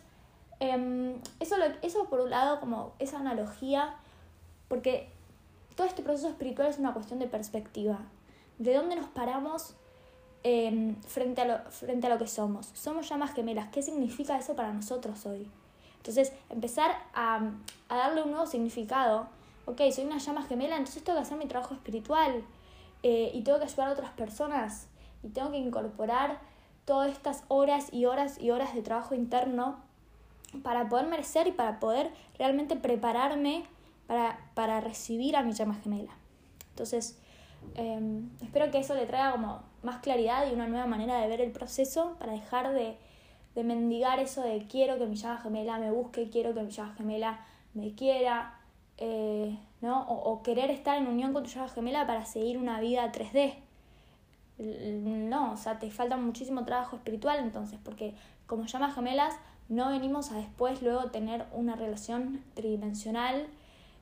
em, 0.59 1.15
eso, 1.39 1.57
lo, 1.57 1.65
eso 1.81 2.05
por 2.05 2.19
un 2.19 2.29
lado, 2.29 2.59
como 2.59 2.93
esa 2.99 3.17
analogía, 3.17 3.95
porque 4.67 5.09
todo 5.75 5.87
este 5.87 6.03
proceso 6.03 6.29
espiritual 6.29 6.67
es 6.67 6.77
una 6.77 6.93
cuestión 6.93 7.17
de 7.17 7.25
perspectiva. 7.25 7.99
¿De 8.57 8.73
dónde 8.73 8.95
nos 8.95 9.09
paramos 9.09 9.75
em, 10.43 10.95
frente, 11.01 11.41
a 11.41 11.45
lo, 11.45 11.71
frente 11.71 12.07
a 12.07 12.09
lo 12.09 12.17
que 12.17 12.27
somos? 12.27 12.67
Somos 12.73 13.07
llamas 13.09 13.33
gemelas. 13.33 13.69
¿Qué 13.69 13.81
significa 13.81 14.37
eso 14.37 14.55
para 14.55 14.73
nosotros 14.73 15.25
hoy? 15.25 15.49
Entonces, 15.97 16.31
empezar 16.49 16.91
a, 17.13 17.51
a 17.89 17.97
darle 17.97 18.23
un 18.23 18.31
nuevo 18.31 18.47
significado 18.47 19.27
ok, 19.67 19.81
soy 19.91 20.05
una 20.05 20.17
llama 20.17 20.43
gemela, 20.43 20.77
entonces 20.77 21.03
tengo 21.03 21.19
que 21.19 21.23
hacer 21.23 21.37
mi 21.37 21.45
trabajo 21.45 21.73
espiritual 21.73 22.41
eh, 23.03 23.31
y 23.33 23.41
tengo 23.41 23.59
que 23.59 23.65
ayudar 23.65 23.89
a 23.89 23.91
otras 23.91 24.11
personas 24.11 24.87
y 25.21 25.27
tengo 25.27 25.51
que 25.51 25.57
incorporar 25.57 26.39
todas 26.85 27.11
estas 27.11 27.43
horas 27.49 27.89
y 27.91 28.05
horas 28.05 28.39
y 28.39 28.49
horas 28.49 28.73
de 28.73 28.81
trabajo 28.81 29.13
interno 29.13 29.77
para 30.63 30.87
poder 30.87 31.07
merecer 31.07 31.47
y 31.47 31.51
para 31.51 31.81
poder 31.81 32.11
realmente 32.39 32.77
prepararme 32.77 33.65
para, 34.07 34.39
para 34.53 34.79
recibir 34.79 35.35
a 35.35 35.43
mi 35.43 35.51
llama 35.51 35.75
gemela. 35.75 36.15
Entonces, 36.69 37.19
em, 37.75 38.29
espero 38.41 38.71
que 38.71 38.79
eso 38.79 38.95
le 38.95 39.05
traiga 39.05 39.31
como 39.31 39.61
más 39.83 39.99
claridad 39.99 40.49
y 40.49 40.53
una 40.53 40.67
nueva 40.67 40.85
manera 40.85 41.19
de 41.19 41.27
ver 41.27 41.41
el 41.41 41.51
proceso 41.51 42.15
para 42.19 42.33
dejar 42.33 42.73
de, 42.73 42.97
mendigar 43.55 44.19
eso 44.19 44.43
de 44.43 44.67
quiero 44.69 44.99
que 44.99 45.07
mi 45.07 45.15
llama 45.15 45.39
gemela 45.41 45.79
me 45.79 45.89
busque, 45.89 46.29
quiero 46.29 46.53
que 46.53 46.61
mi 46.61 46.69
llama 46.69 46.93
gemela 46.95 47.39
me 47.73 47.95
quiera, 47.95 48.59
eh, 48.97 49.57
¿no? 49.81 50.03
O, 50.07 50.43
querer 50.43 50.69
estar 50.69 50.97
en 50.97 51.07
unión 51.07 51.33
con 51.33 51.43
tu 51.43 51.49
llama 51.49 51.67
gemela 51.69 52.05
para 52.05 52.25
seguir 52.25 52.57
una 52.59 52.79
vida 52.79 53.11
3D. 53.11 53.55
No, 54.59 55.53
o 55.53 55.57
sea, 55.57 55.79
te 55.79 55.89
falta 55.89 56.17
muchísimo 56.17 56.65
trabajo 56.65 56.97
espiritual 56.97 57.39
entonces, 57.39 57.79
porque 57.83 58.13
como 58.45 58.65
llamas 58.65 58.93
gemelas 58.93 59.33
no 59.69 59.89
venimos 59.89 60.31
a 60.31 60.35
después 60.35 60.81
luego 60.81 61.11
tener 61.11 61.45
una 61.51 61.75
relación 61.75 62.43
tridimensional 62.53 63.47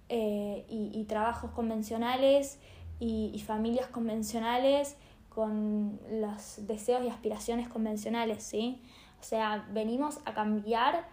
eh, 0.10 0.66
y, 0.70 1.04
trabajos 1.06 1.52
convencionales 1.52 2.60
y, 3.00 3.38
familias 3.46 3.88
convencionales 3.88 4.98
con 5.30 6.00
los 6.10 6.66
deseos 6.66 7.04
y 7.04 7.10
aspiraciones 7.10 7.68
convencionales, 7.68 8.44
¿sí? 8.44 8.82
O 9.20 9.24
sea, 9.24 9.68
venimos 9.74 10.20
a 10.25 10.34
cambiar 10.34 11.06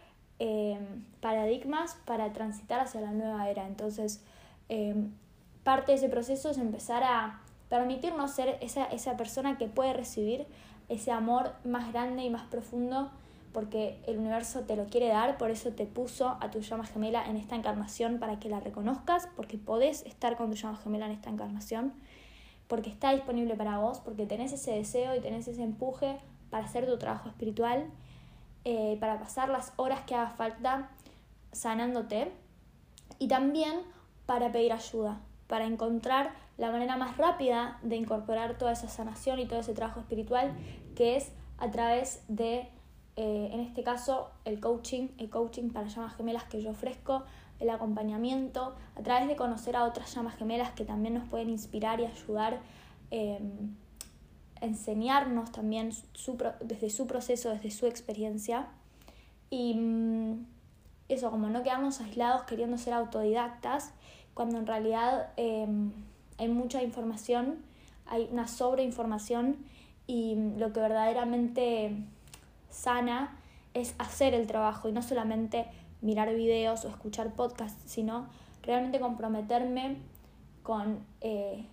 Em, 0.44 1.04
paradigmas 1.20 1.96
para 2.04 2.32
transitar 2.32 2.80
hacia 2.80 3.00
la 3.00 3.12
nueva 3.12 3.48
era. 3.48 3.64
Entonces, 3.64 4.24
em, 4.68 5.12
parte 5.62 5.92
de 5.92 5.98
ese 5.98 6.08
proceso 6.08 6.50
es 6.50 6.58
empezar 6.58 7.04
a 7.04 7.40
permitirnos 7.68 8.32
ser 8.32 8.58
esa, 8.60 8.86
esa 8.86 9.16
persona 9.16 9.56
que 9.56 9.68
puede 9.68 9.92
recibir 9.92 10.48
ese 10.88 11.12
amor 11.12 11.52
más 11.64 11.92
grande 11.92 12.24
y 12.24 12.30
más 12.30 12.42
profundo 12.42 13.12
porque 13.52 14.00
el 14.06 14.18
universo 14.18 14.60
te 14.60 14.76
lo 14.76 14.86
quiere 14.86 15.08
dar, 15.08 15.36
por 15.38 15.50
eso 15.50 15.72
te 15.72 15.86
puso 15.86 16.36
a 16.40 16.50
tu 16.50 16.60
llama 16.60 16.86
gemela 16.86 17.26
en 17.26 17.36
esta 17.36 17.54
encarnación 17.56 18.18
para 18.18 18.38
que 18.38 18.48
la 18.48 18.60
reconozcas, 18.60 19.28
porque 19.36 19.58
podés 19.58 20.04
estar 20.06 20.36
con 20.36 20.50
tu 20.50 20.56
llama 20.56 20.76
gemela 20.76 21.06
en 21.06 21.12
esta 21.12 21.30
encarnación, 21.30 21.92
porque 22.68 22.90
está 22.90 23.12
disponible 23.12 23.54
para 23.54 23.78
vos, 23.78 24.00
porque 24.00 24.26
tenés 24.26 24.52
ese 24.52 24.72
deseo 24.72 25.14
y 25.14 25.20
tenés 25.20 25.46
ese 25.48 25.62
empuje 25.62 26.18
para 26.50 26.64
hacer 26.64 26.86
tu 26.86 26.98
trabajo 26.98 27.28
espiritual, 27.28 27.86
eh, 28.64 28.96
para 29.00 29.18
pasar 29.18 29.48
las 29.48 29.72
horas 29.76 30.00
que 30.02 30.14
haga 30.14 30.30
falta 30.30 30.90
sanándote 31.52 32.32
y 33.18 33.28
también 33.28 33.80
para 34.26 34.52
pedir 34.52 34.72
ayuda, 34.72 35.20
para 35.46 35.66
encontrar 35.66 36.32
la 36.58 36.70
manera 36.70 36.96
más 36.96 37.16
rápida 37.16 37.78
de 37.82 37.96
incorporar 37.96 38.56
toda 38.56 38.72
esa 38.72 38.88
sanación 38.88 39.38
y 39.38 39.46
todo 39.46 39.60
ese 39.60 39.74
trabajo 39.74 40.00
espiritual 40.00 40.54
que 40.94 41.16
es 41.16 41.32
a 41.58 41.70
través 41.70 42.22
de, 42.28 42.68
eh, 43.24 43.50
en 43.52 43.60
este 43.60 43.84
caso, 43.84 44.30
el 44.44 44.58
coaching, 44.58 45.06
el 45.16 45.30
coaching 45.30 45.70
para 45.70 45.86
llamas 45.86 46.16
gemelas 46.16 46.42
que 46.42 46.60
yo 46.60 46.70
ofrezco, 46.70 47.22
el 47.60 47.70
acompañamiento, 47.70 48.74
a 48.96 49.02
través 49.04 49.28
de 49.28 49.36
conocer 49.36 49.76
a 49.76 49.84
otras 49.84 50.12
llamas 50.12 50.34
gemelas 50.34 50.72
que 50.72 50.84
también 50.84 51.14
nos 51.14 51.28
pueden 51.28 51.48
inspirar 51.48 52.00
y 52.00 52.06
ayudar, 52.06 52.58
eh, 53.12 53.38
enseñarnos 54.60 55.52
también 55.52 55.92
desde 56.64 56.90
su 56.90 57.06
proceso, 57.06 57.50
desde 57.50 57.70
su 57.70 57.86
experiencia. 57.86 58.66
Y 59.50 59.74
mm, 59.74 60.44
eso, 61.08 61.30
como 61.30 61.48
no 61.48 61.62
quedarnos 61.62 62.00
aislados 62.00 62.42
queriendo 62.42 62.76
ser 62.76 62.92
autodidactas, 62.92 63.92
cuando 64.34 64.58
en 64.58 64.66
realidad 64.66 65.28
em, 65.36 65.92
hay 66.38 66.48
mucha 66.48 66.82
información, 66.82 67.58
hay 68.04 68.28
una 68.32 68.48
sobreinformación 68.48 69.58
y 70.08 70.34
lo 70.56 70.72
que 70.72 70.80
verdaderamente 70.80 72.04
sana 72.72 73.36
es 73.74 73.94
hacer 73.98 74.34
el 74.34 74.46
trabajo 74.46 74.88
y 74.88 74.92
no 74.92 75.02
solamente 75.02 75.66
mirar 76.00 76.34
videos 76.34 76.84
o 76.84 76.88
escuchar 76.88 77.34
podcasts, 77.34 77.80
sino 77.86 78.26
realmente 78.62 79.00
comprometerme 79.00 79.96
con, 80.62 81.04
eh, 81.20 81.66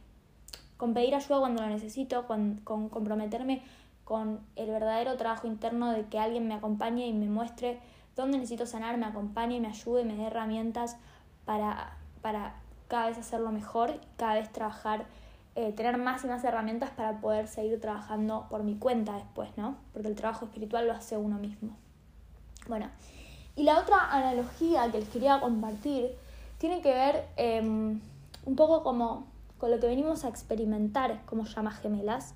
con 0.77 0.93
pedir 0.93 1.15
ayuda 1.15 1.39
cuando 1.39 1.61
lo 1.61 1.67
necesito, 1.67 2.27
con, 2.27 2.61
con 2.63 2.89
comprometerme 2.89 3.63
con 4.09 4.39
el 4.55 4.71
verdadero 4.71 5.17
trabajo 5.17 5.45
interno 5.45 5.91
de 5.91 6.07
que 6.07 6.17
alguien 6.17 6.47
me 6.47 6.55
acompañe 6.55 7.07
y 7.07 7.13
me 7.13 7.27
muestre 7.27 7.79
dónde 8.15 8.39
necesito 8.39 8.65
sanar, 8.65 8.97
me 8.97 9.05
acompañe, 9.05 9.59
me 9.59 9.67
ayude, 9.67 10.03
me 10.03 10.15
dé 10.15 10.25
herramientas 10.25 10.97
para, 11.45 11.95
para 12.23 12.55
cada 12.87 13.09
vez 13.09 13.19
hacerlo 13.19 13.51
mejor, 13.51 14.01
cada 14.17 14.33
vez 14.33 14.51
trabajar, 14.51 15.05
eh, 15.59 15.73
tener 15.73 15.97
más 15.97 16.23
y 16.23 16.27
más 16.27 16.41
herramientas 16.45 16.89
para 16.91 17.19
poder 17.19 17.49
seguir 17.49 17.81
trabajando 17.81 18.47
por 18.49 18.63
mi 18.63 18.77
cuenta 18.77 19.15
después, 19.15 19.49
¿no? 19.57 19.75
Porque 19.91 20.07
el 20.07 20.15
trabajo 20.15 20.45
espiritual 20.45 20.87
lo 20.87 20.93
hace 20.93 21.17
uno 21.17 21.37
mismo. 21.37 21.75
Bueno, 22.69 22.89
y 23.57 23.63
la 23.63 23.77
otra 23.77 24.09
analogía 24.09 24.89
que 24.89 24.99
les 24.99 25.09
quería 25.09 25.41
compartir 25.41 26.11
tiene 26.59 26.81
que 26.81 26.93
ver 26.93 27.25
em, 27.35 27.99
un 28.45 28.55
poco 28.55 28.83
como 28.83 29.27
con 29.57 29.69
lo 29.69 29.81
que 29.81 29.87
venimos 29.87 30.23
a 30.23 30.29
experimentar 30.29 31.25
como 31.25 31.43
llamas 31.43 31.77
gemelas. 31.81 32.35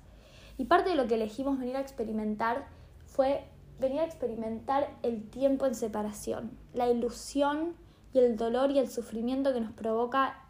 Y 0.58 0.66
parte 0.66 0.90
de 0.90 0.96
lo 0.96 1.06
que 1.06 1.14
elegimos 1.14 1.58
venir 1.58 1.78
a 1.78 1.80
experimentar 1.80 2.66
fue 3.06 3.42
venir 3.80 4.00
a 4.00 4.04
experimentar 4.04 4.90
el 5.02 5.30
tiempo 5.30 5.64
en 5.64 5.74
separación, 5.74 6.50
la 6.74 6.90
ilusión 6.90 7.74
y 8.12 8.18
el 8.18 8.36
dolor 8.36 8.70
y 8.70 8.80
el 8.80 8.90
sufrimiento 8.90 9.54
que 9.54 9.62
nos 9.62 9.72
provoca 9.72 10.44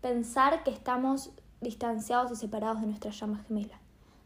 pensar 0.00 0.64
que 0.64 0.72
estamos 0.72 1.30
distanciados 1.60 2.32
y 2.32 2.36
separados 2.36 2.80
de 2.80 2.86
nuestra 2.86 3.10
llama 3.10 3.42
gemela. 3.46 3.80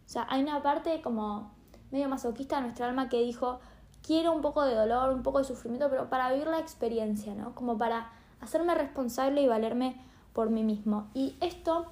O 0.06 0.08
sea, 0.08 0.26
hay 0.28 0.42
una 0.42 0.62
parte 0.62 1.00
como 1.02 1.50
medio 1.90 2.08
masoquista 2.08 2.56
de 2.56 2.62
nuestra 2.62 2.88
alma 2.88 3.08
que 3.08 3.20
dijo, 3.22 3.60
quiero 4.02 4.32
un 4.32 4.42
poco 4.42 4.64
de 4.64 4.74
dolor, 4.74 5.10
un 5.10 5.22
poco 5.22 5.38
de 5.38 5.44
sufrimiento, 5.44 5.88
pero 5.90 6.10
para 6.10 6.30
vivir 6.32 6.46
la 6.48 6.58
experiencia, 6.58 7.34
¿no? 7.34 7.54
Como 7.54 7.78
para 7.78 8.10
hacerme 8.40 8.74
responsable 8.74 9.42
y 9.42 9.48
valerme 9.48 9.96
por 10.32 10.50
mí 10.50 10.62
mismo. 10.62 11.08
Y 11.14 11.36
esto 11.40 11.86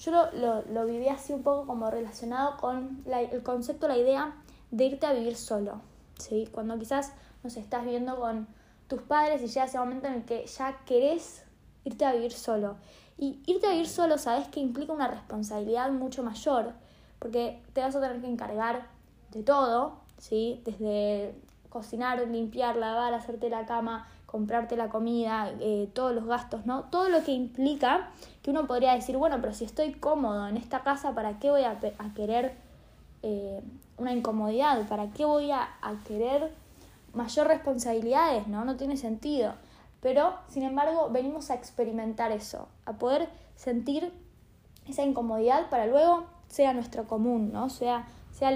yo 0.00 0.10
lo, 0.10 0.62
lo, 0.62 0.86
viví 0.86 1.08
así 1.08 1.32
un 1.32 1.42
poco 1.42 1.66
como 1.66 1.90
relacionado 1.90 2.56
con 2.56 3.04
el 3.06 3.42
concepto, 3.42 3.86
la 3.86 3.96
idea 3.96 4.34
de 4.70 4.84
irte 4.86 5.06
a 5.06 5.12
vivir 5.12 5.36
solo. 5.36 5.80
¿sí? 6.18 6.48
Cuando 6.50 6.78
quizás 6.78 7.12
nos 7.42 7.56
estás 7.56 7.84
viendo 7.84 8.18
con 8.18 8.48
tus 8.88 9.02
padres 9.02 9.42
y 9.42 9.46
llega 9.46 9.66
ese 9.66 9.78
momento 9.78 10.08
en 10.08 10.14
el 10.14 10.24
que 10.24 10.46
ya 10.46 10.80
querés 10.84 11.44
irte 11.84 12.04
a 12.04 12.12
vivir 12.12 12.32
solo. 12.32 12.76
Y 13.16 13.38
irte 13.46 13.66
a 13.66 13.70
vivir 13.70 13.88
solo, 13.88 14.18
sabes 14.18 14.48
que 14.48 14.60
implica 14.60 14.92
una 14.92 15.08
responsabilidad 15.08 15.90
mucho 15.90 16.22
mayor, 16.22 16.72
porque 17.18 17.62
te 17.72 17.80
vas 17.80 17.94
a 17.94 18.00
tener 18.00 18.20
que 18.20 18.26
encargar 18.26 18.86
de 19.30 19.42
todo, 19.42 19.94
¿sí? 20.18 20.60
Desde 20.64 21.34
cocinar, 21.68 22.26
limpiar, 22.28 22.76
lavar, 22.76 23.14
hacerte 23.14 23.50
la 23.50 23.66
cama, 23.66 24.06
comprarte 24.26 24.76
la 24.76 24.88
comida, 24.88 25.52
eh, 25.60 25.88
todos 25.92 26.14
los 26.14 26.24
gastos, 26.24 26.66
¿no? 26.66 26.84
Todo 26.84 27.08
lo 27.08 27.22
que 27.22 27.32
implica 27.32 28.10
que 28.42 28.50
uno 28.50 28.66
podría 28.66 28.94
decir, 28.94 29.16
bueno, 29.16 29.38
pero 29.40 29.54
si 29.54 29.64
estoy 29.64 29.92
cómodo 29.92 30.48
en 30.48 30.56
esta 30.56 30.82
casa, 30.82 31.14
¿para 31.14 31.38
qué 31.38 31.50
voy 31.50 31.62
a, 31.62 31.78
querer 32.14 32.54
eh, 33.22 33.60
una 33.96 34.12
incomodidad? 34.12 34.86
¿Para 34.88 35.10
qué 35.10 35.24
voy 35.24 35.50
a, 35.50 35.68
a 35.82 35.94
querer 36.06 36.52
mayor 37.12 37.46
responsabilidades? 37.46 38.48
¿No? 38.48 38.64
No 38.64 38.76
tiene 38.76 38.96
sentido. 38.96 39.54
Pero, 40.04 40.34
sin 40.48 40.64
embargo, 40.64 41.08
venimos 41.10 41.50
a 41.50 41.54
experimentar 41.54 42.30
eso, 42.30 42.68
a 42.84 42.92
poder 42.92 43.26
sentir 43.56 44.12
esa 44.86 45.02
incomodidad 45.02 45.70
para 45.70 45.86
luego 45.86 46.26
sea 46.46 46.74
nuestro 46.74 47.08
común, 47.08 47.54
¿no? 47.54 47.70
Sea, 47.70 48.06
sea 48.30 48.50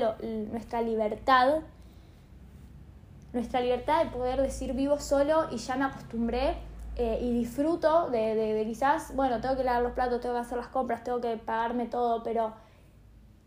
nuestra 0.51 0.83
libertad, 0.83 1.61
nuestra 3.33 3.63
libertad 3.63 4.05
de 4.05 4.11
poder 4.11 4.43
decir 4.43 4.75
vivo 4.75 5.01
solo 5.01 5.47
y 5.51 5.57
ya 5.57 5.77
me 5.77 5.87
acostumbré 5.87 6.59
eh, 6.97 7.19
y 7.23 7.33
disfruto 7.33 8.11
de, 8.11 8.35
de, 8.35 8.67
quizás, 8.67 9.17
bueno, 9.17 9.41
tengo 9.41 9.57
que 9.57 9.65
lavar 9.65 9.83
los 9.83 9.93
platos, 9.93 10.21
tengo 10.21 10.35
que 10.35 10.43
hacer 10.43 10.59
las 10.59 10.69
compras, 10.69 11.03
tengo 11.03 11.23
que 11.23 11.35
pagarme 11.39 11.87
todo, 11.87 12.23
pero 12.23 12.53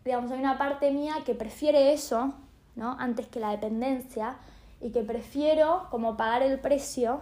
digamos, 0.04 0.32
hay 0.32 0.40
una 0.40 0.58
parte 0.58 0.90
mía 0.90 1.18
que 1.24 1.36
prefiere 1.36 1.92
eso, 1.92 2.34
¿no? 2.74 2.96
Antes 2.98 3.28
que 3.28 3.38
la 3.38 3.50
dependencia 3.50 4.38
y 4.80 4.90
que 4.90 5.04
prefiero 5.04 5.86
como 5.92 6.16
pagar 6.16 6.42
el 6.42 6.58
precio 6.58 7.20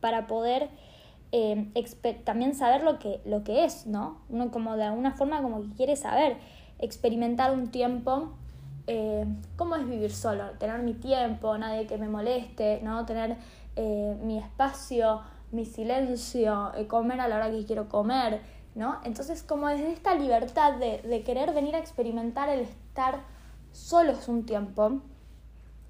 para 0.00 0.26
poder 0.26 0.70
eh, 1.32 1.70
también 2.24 2.54
saber 2.54 2.82
lo 2.82 2.98
que, 2.98 3.20
lo 3.24 3.44
que 3.44 3.64
es, 3.64 3.86
¿no? 3.86 4.20
Uno 4.28 4.50
como 4.50 4.76
de 4.76 4.84
alguna 4.84 5.12
forma 5.12 5.42
como 5.42 5.62
que 5.62 5.70
quiere 5.70 5.96
saber, 5.96 6.36
experimentar 6.78 7.52
un 7.52 7.70
tiempo, 7.70 8.32
eh, 8.86 9.26
cómo 9.56 9.76
es 9.76 9.86
vivir 9.86 10.12
solo, 10.12 10.50
tener 10.58 10.80
mi 10.80 10.94
tiempo, 10.94 11.58
nadie 11.58 11.86
que 11.86 11.98
me 11.98 12.08
moleste, 12.08 12.80
¿no? 12.82 13.04
Tener 13.04 13.36
eh, 13.76 14.16
mi 14.22 14.38
espacio, 14.38 15.20
mi 15.52 15.66
silencio, 15.66 16.72
comer 16.88 17.20
a 17.20 17.28
la 17.28 17.36
hora 17.36 17.50
que 17.50 17.64
quiero 17.66 17.88
comer, 17.88 18.40
¿no? 18.74 18.98
Entonces 19.04 19.42
como 19.42 19.68
desde 19.68 19.92
esta 19.92 20.14
libertad 20.14 20.74
de, 20.74 21.02
de 21.02 21.22
querer 21.22 21.52
venir 21.52 21.74
a 21.74 21.78
experimentar 21.78 22.48
el 22.48 22.60
estar 22.60 23.20
solos 23.72 24.28
un 24.28 24.46
tiempo, 24.46 25.00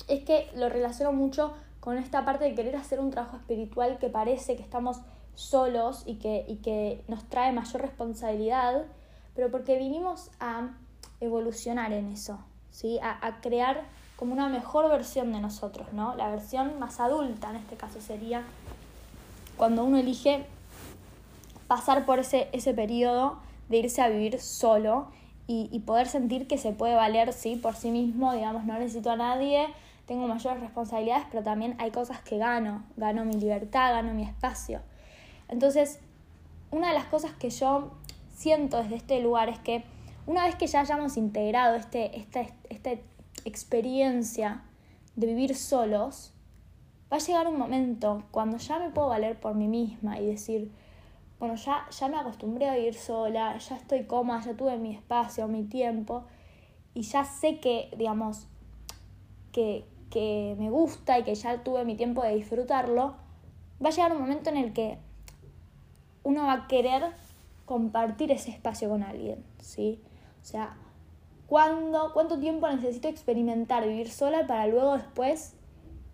es 0.08 0.24
que 0.24 0.50
lo 0.56 0.68
relaciono 0.68 1.12
mucho 1.12 1.52
con 1.80 1.98
esta 1.98 2.24
parte 2.24 2.44
de 2.44 2.54
querer 2.54 2.76
hacer 2.76 3.00
un 3.00 3.10
trabajo 3.10 3.36
espiritual 3.36 3.98
que 3.98 4.08
parece 4.08 4.56
que 4.56 4.62
estamos 4.62 5.00
solos 5.34 6.02
y 6.04 6.16
que, 6.16 6.44
y 6.48 6.56
que 6.56 7.04
nos 7.06 7.24
trae 7.28 7.52
mayor 7.52 7.80
responsabilidad, 7.80 8.86
pero 9.34 9.50
porque 9.50 9.78
vinimos 9.78 10.30
a 10.40 10.70
evolucionar 11.20 11.92
en 11.92 12.12
eso, 12.12 12.38
¿sí? 12.70 12.98
A, 13.02 13.40
crear 13.40 13.84
como 14.16 14.32
una 14.32 14.48
mejor 14.48 14.88
versión 14.88 15.32
de 15.32 15.40
nosotros, 15.40 15.92
¿no? 15.92 16.16
La 16.16 16.28
versión 16.28 16.78
más 16.80 16.98
adulta 16.98 17.50
en 17.50 17.56
este 17.56 17.76
caso 17.76 18.00
sería 18.00 18.42
cuando 19.56 19.84
uno 19.84 19.98
elige 19.98 20.44
pasar 21.68 22.04
por 22.04 22.18
ese, 22.18 22.48
ese 22.52 22.74
periodo 22.74 23.38
de 23.68 23.78
irse 23.78 24.02
a 24.02 24.08
vivir 24.08 24.40
solo 24.40 25.06
y, 25.46 25.68
y 25.70 25.80
poder 25.80 26.08
sentir 26.08 26.48
que 26.48 26.58
se 26.58 26.72
puede 26.72 26.94
valer, 26.94 27.32
sí, 27.32 27.56
por 27.56 27.76
sí 27.76 27.90
mismo, 27.90 28.32
digamos, 28.32 28.64
no 28.64 28.74
necesito 28.74 29.10
a 29.12 29.16
nadie, 29.16 29.68
tengo 30.08 30.26
mayores 30.26 30.60
responsabilidades, 30.60 31.26
pero 31.30 31.44
también 31.44 31.76
hay 31.78 31.90
cosas 31.90 32.22
que 32.22 32.38
gano, 32.38 32.82
gano 32.96 33.26
mi 33.26 33.34
libertad, 33.34 33.92
gano 33.92 34.14
mi 34.14 34.24
espacio. 34.24 34.80
Entonces, 35.48 36.00
una 36.70 36.88
de 36.88 36.94
las 36.94 37.04
cosas 37.04 37.32
que 37.34 37.50
yo 37.50 37.92
siento 38.34 38.78
desde 38.78 38.96
este 38.96 39.20
lugar 39.20 39.50
es 39.50 39.58
que 39.58 39.84
una 40.26 40.46
vez 40.46 40.56
que 40.56 40.66
ya 40.66 40.80
hayamos 40.80 41.18
integrado 41.18 41.76
este, 41.76 42.18
esta, 42.18 42.40
esta 42.70 42.90
experiencia 43.44 44.62
de 45.14 45.26
vivir 45.26 45.54
solos, 45.54 46.32
va 47.12 47.18
a 47.18 47.20
llegar 47.20 47.46
un 47.46 47.58
momento 47.58 48.24
cuando 48.30 48.56
ya 48.56 48.78
me 48.78 48.88
puedo 48.88 49.08
valer 49.08 49.38
por 49.38 49.54
mí 49.54 49.68
misma 49.68 50.18
y 50.18 50.26
decir, 50.26 50.72
bueno, 51.38 51.54
ya, 51.56 51.86
ya 51.90 52.08
me 52.08 52.16
acostumbré 52.16 52.66
a 52.66 52.74
vivir 52.74 52.94
sola, 52.94 53.58
ya 53.58 53.76
estoy 53.76 54.04
cómoda, 54.04 54.40
ya 54.40 54.56
tuve 54.56 54.78
mi 54.78 54.94
espacio, 54.94 55.48
mi 55.48 55.64
tiempo, 55.64 56.24
y 56.94 57.02
ya 57.02 57.24
sé 57.24 57.60
que, 57.60 57.90
digamos, 57.96 58.46
que, 59.52 59.84
que 60.10 60.54
me 60.58 60.70
gusta 60.70 61.18
y 61.18 61.24
que 61.24 61.34
ya 61.34 61.62
tuve 61.62 61.84
mi 61.84 61.96
tiempo 61.96 62.22
de 62.22 62.34
disfrutarlo, 62.34 63.16
va 63.84 63.88
a 63.88 63.92
llegar 63.92 64.12
un 64.12 64.20
momento 64.20 64.50
en 64.50 64.56
el 64.56 64.72
que 64.72 64.98
uno 66.22 66.44
va 66.44 66.52
a 66.52 66.66
querer 66.66 67.02
compartir 67.64 68.32
ese 68.32 68.50
espacio 68.50 68.88
con 68.88 69.02
alguien, 69.02 69.44
¿sí? 69.60 70.00
O 70.42 70.44
sea, 70.44 70.76
¿cuándo, 71.46 72.12
¿cuánto 72.14 72.38
tiempo 72.38 72.68
necesito 72.68 73.08
experimentar 73.08 73.86
vivir 73.86 74.10
sola 74.10 74.46
para 74.46 74.66
luego 74.66 74.94
después 74.94 75.54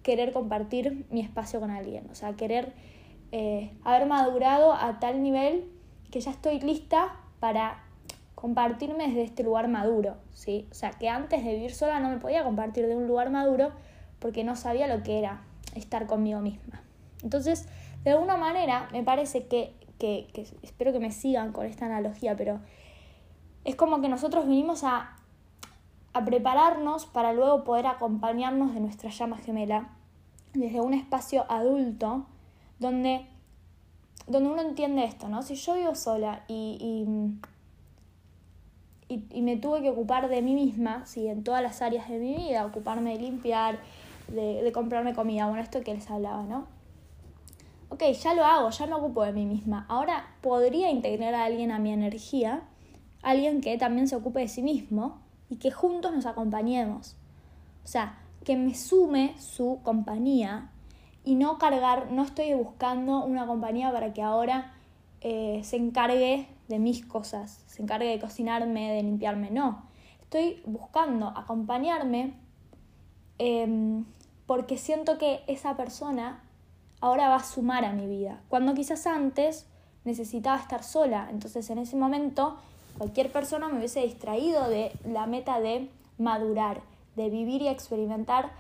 querer 0.03 0.33
compartir 0.33 1.07
mi 1.11 1.21
espacio 1.21 1.61
con 1.61 1.71
alguien? 1.71 2.09
O 2.11 2.15
sea, 2.15 2.35
querer 2.35 2.73
eh, 3.31 3.73
haber 3.85 4.07
madurado 4.07 4.73
a 4.73 4.99
tal 4.99 5.23
nivel 5.23 5.71
que 6.11 6.21
ya 6.21 6.31
estoy 6.31 6.61
lista 6.61 7.17
para 7.41 7.84
compartirme 8.45 9.07
desde 9.07 9.23
este 9.23 9.43
lugar 9.43 9.69
maduro, 9.69 10.17
¿sí? 10.35 10.69
O 10.71 10.75
sea, 10.75 10.91
que 10.91 11.09
antes 11.09 11.43
de 11.43 11.55
vivir 11.55 11.73
sola 11.73 11.99
no 11.99 12.11
me 12.11 12.19
podía 12.19 12.45
compartir 12.45 12.87
de 12.87 12.95
un 12.95 13.07
lugar 13.07 13.31
maduro 13.31 13.73
porque 14.19 14.45
no 14.45 14.55
sabía 14.55 14.87
lo 14.87 15.03
que 15.03 15.19
era 15.19 15.41
estar 15.75 16.07
conmigo 16.07 16.41
misma. 16.41 16.83
Entonces, 17.23 17.67
de 18.03 18.11
alguna 18.11 18.37
manera, 18.37 18.87
me 18.93 19.03
parece 19.03 19.47
que, 19.47 19.73
que, 19.99 20.29
espero 20.61 20.93
que 20.93 21.01
me 21.01 21.11
sigan 21.11 21.53
con 21.53 21.65
esta 21.65 21.87
analogía, 21.87 22.37
pero 22.37 22.61
es 23.65 23.77
como 23.77 24.03
que 24.03 24.11
nosotros 24.11 24.47
vinimos 24.47 24.85
a, 24.85 25.17
a 26.13 26.25
prepararnos 26.27 27.07
para 27.07 27.33
luego 27.33 27.65
poder 27.65 27.87
acompañarnos 27.87 28.75
de 28.75 28.81
nuestra 28.81 29.09
llama 29.09 29.39
gemela 29.39 29.89
desde 30.53 30.83
un 30.83 30.93
espacio 30.93 31.47
adulto 31.49 32.27
donde, 32.79 33.27
donde 34.27 34.51
uno 34.51 34.61
entiende 34.61 35.05
esto, 35.05 35.29
¿no? 35.31 35.43
Si 35.43 35.55
yo 35.55 35.77
vivo 35.77 35.95
sola 35.95 36.45
y, 36.47 37.07
y, 39.09 39.43
me 39.43 39.57
tuve 39.57 39.83
que 39.83 39.91
ocupar 39.91 40.29
de 40.29 40.43
mí 40.43 40.55
misma, 40.55 41.05
¿sí? 41.07 41.29
en 41.29 41.45
todas 41.45 41.63
las 41.63 41.83
áreas 41.83 42.09
de 42.09 42.19
mi 42.19 42.35
vida, 42.35 42.65
ocuparme 42.65 43.13
de 43.13 43.23
limpiar, 43.23 43.79
de, 44.29 44.63
de 44.63 44.73
comprarme 44.73 45.15
comida, 45.15 45.47
bueno, 45.47 45.63
esto 45.63 45.83
que 45.83 45.95
les 45.95 46.11
hablaba, 46.11 46.45
¿no? 46.45 46.67
Ok, 47.91 48.03
ya 48.03 48.35
lo 48.35 48.45
hago, 48.45 48.71
ya 48.71 48.87
me 48.87 48.95
ocupo 48.95 49.23
de 49.23 49.33
mí 49.33 49.47
misma. 49.47 49.87
Ahora 49.89 50.27
podría 50.41 50.91
integrar 50.91 51.35
a 51.35 51.45
alguien 51.45 51.71
a 51.71 51.79
mi 51.79 51.93
energía, 51.93 52.63
alguien 53.23 53.61
que 53.61 53.77
también 53.79 54.09
se 54.09 54.17
ocupe 54.17 54.41
de 54.41 54.49
sí 54.49 54.63
mismo 54.63 55.21
y 55.49 55.57
que 55.57 55.71
juntos 55.71 56.13
nos 56.13 56.27
acompañemos. 56.27 57.17
O 57.85 57.87
sea, 57.87 58.19
que 58.45 58.57
me 58.57 58.75
sume 58.75 59.35
su 59.39 59.81
compañía 59.83 60.71
y 61.25 61.35
no 61.35 61.59
cargar, 61.59 62.11
no 62.11 62.23
estoy 62.23 62.53
buscando 62.55 63.25
una 63.25 63.47
compañía 63.47 63.93
para 63.93 64.13
que 64.13 64.23
ahora 64.23 64.75
eh, 65.21 65.61
se 65.65 65.77
encargue 65.77 66.49
de 66.69 66.79
mis 66.79 67.05
cosas, 67.05 67.63
se 67.67 67.83
encargue 67.83 68.09
de 68.09 68.21
cocinarme, 68.21 68.93
de 68.93 69.03
limpiarme, 69.03 69.51
no. 69.51 69.83
Estoy 70.21 70.63
buscando 70.65 71.29
acompañarme 71.29 72.35
em, 73.39 74.05
porque 74.47 74.79
siento 74.79 75.19
que 75.19 75.43
esa 75.47 75.77
persona 75.77 76.43
ahora 77.01 77.29
va 77.29 77.37
a 77.37 77.45
sumar 77.45 77.85
a 77.85 77.93
mi 77.93 78.07
vida, 78.07 78.41
cuando 78.49 78.75
quizás 78.75 79.07
antes 79.07 79.67
necesitaba 80.05 80.59
estar 80.59 80.83
sola, 80.83 81.29
entonces 81.31 81.69
en 81.71 81.79
ese 81.79 81.97
momento 81.97 82.57
cualquier 82.99 83.33
persona 83.33 83.69
me 83.69 83.79
hubiese 83.79 84.01
distraído 84.01 84.69
de 84.69 84.93
la 85.05 85.27
meta 85.27 85.61
de 85.61 85.91
madurar, 86.19 86.83
de 87.17 87.31
vivir 87.31 87.63
y 87.63 87.69
experimentar, 87.69 88.53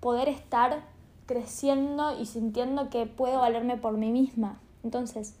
poder 0.00 0.28
estar 0.28 0.82
creciendo 1.26 2.18
y 2.18 2.26
sintiendo 2.26 2.90
que 2.90 3.06
puedo 3.06 3.40
valerme 3.40 3.76
por 3.76 3.96
mí 3.96 4.10
misma. 4.10 4.60
Entonces, 4.82 5.34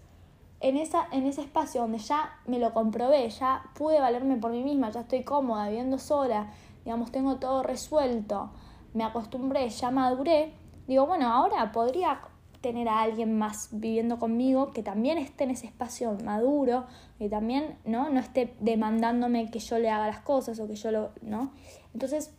en, 0.60 0.76
esa, 0.76 1.06
en 1.12 1.26
ese 1.26 1.42
espacio 1.42 1.82
donde 1.82 1.98
ya 1.98 2.40
me 2.46 2.58
lo 2.58 2.72
comprobé, 2.72 3.28
ya 3.30 3.62
pude 3.74 4.00
valerme 4.00 4.36
por 4.36 4.50
mí 4.50 4.62
misma, 4.62 4.90
ya 4.90 5.00
estoy 5.00 5.22
cómoda, 5.22 5.68
viviendo 5.68 5.98
sola, 5.98 6.52
digamos, 6.84 7.12
tengo 7.12 7.36
todo 7.36 7.62
resuelto, 7.62 8.50
me 8.94 9.04
acostumbré, 9.04 9.68
ya 9.68 9.90
maduré, 9.90 10.52
digo, 10.86 11.06
bueno, 11.06 11.32
ahora 11.32 11.70
podría 11.72 12.20
tener 12.60 12.88
a 12.88 13.02
alguien 13.02 13.38
más 13.38 13.68
viviendo 13.70 14.18
conmigo 14.18 14.72
que 14.72 14.82
también 14.82 15.18
esté 15.18 15.44
en 15.44 15.50
ese 15.50 15.66
espacio 15.66 16.16
maduro, 16.24 16.86
que 17.18 17.28
también 17.28 17.78
¿no? 17.84 18.10
no 18.10 18.18
esté 18.18 18.54
demandándome 18.60 19.50
que 19.50 19.60
yo 19.60 19.78
le 19.78 19.90
haga 19.90 20.08
las 20.08 20.20
cosas 20.20 20.58
o 20.58 20.66
que 20.66 20.74
yo 20.74 20.90
lo, 20.90 21.10
¿no? 21.22 21.52
Entonces, 21.94 22.32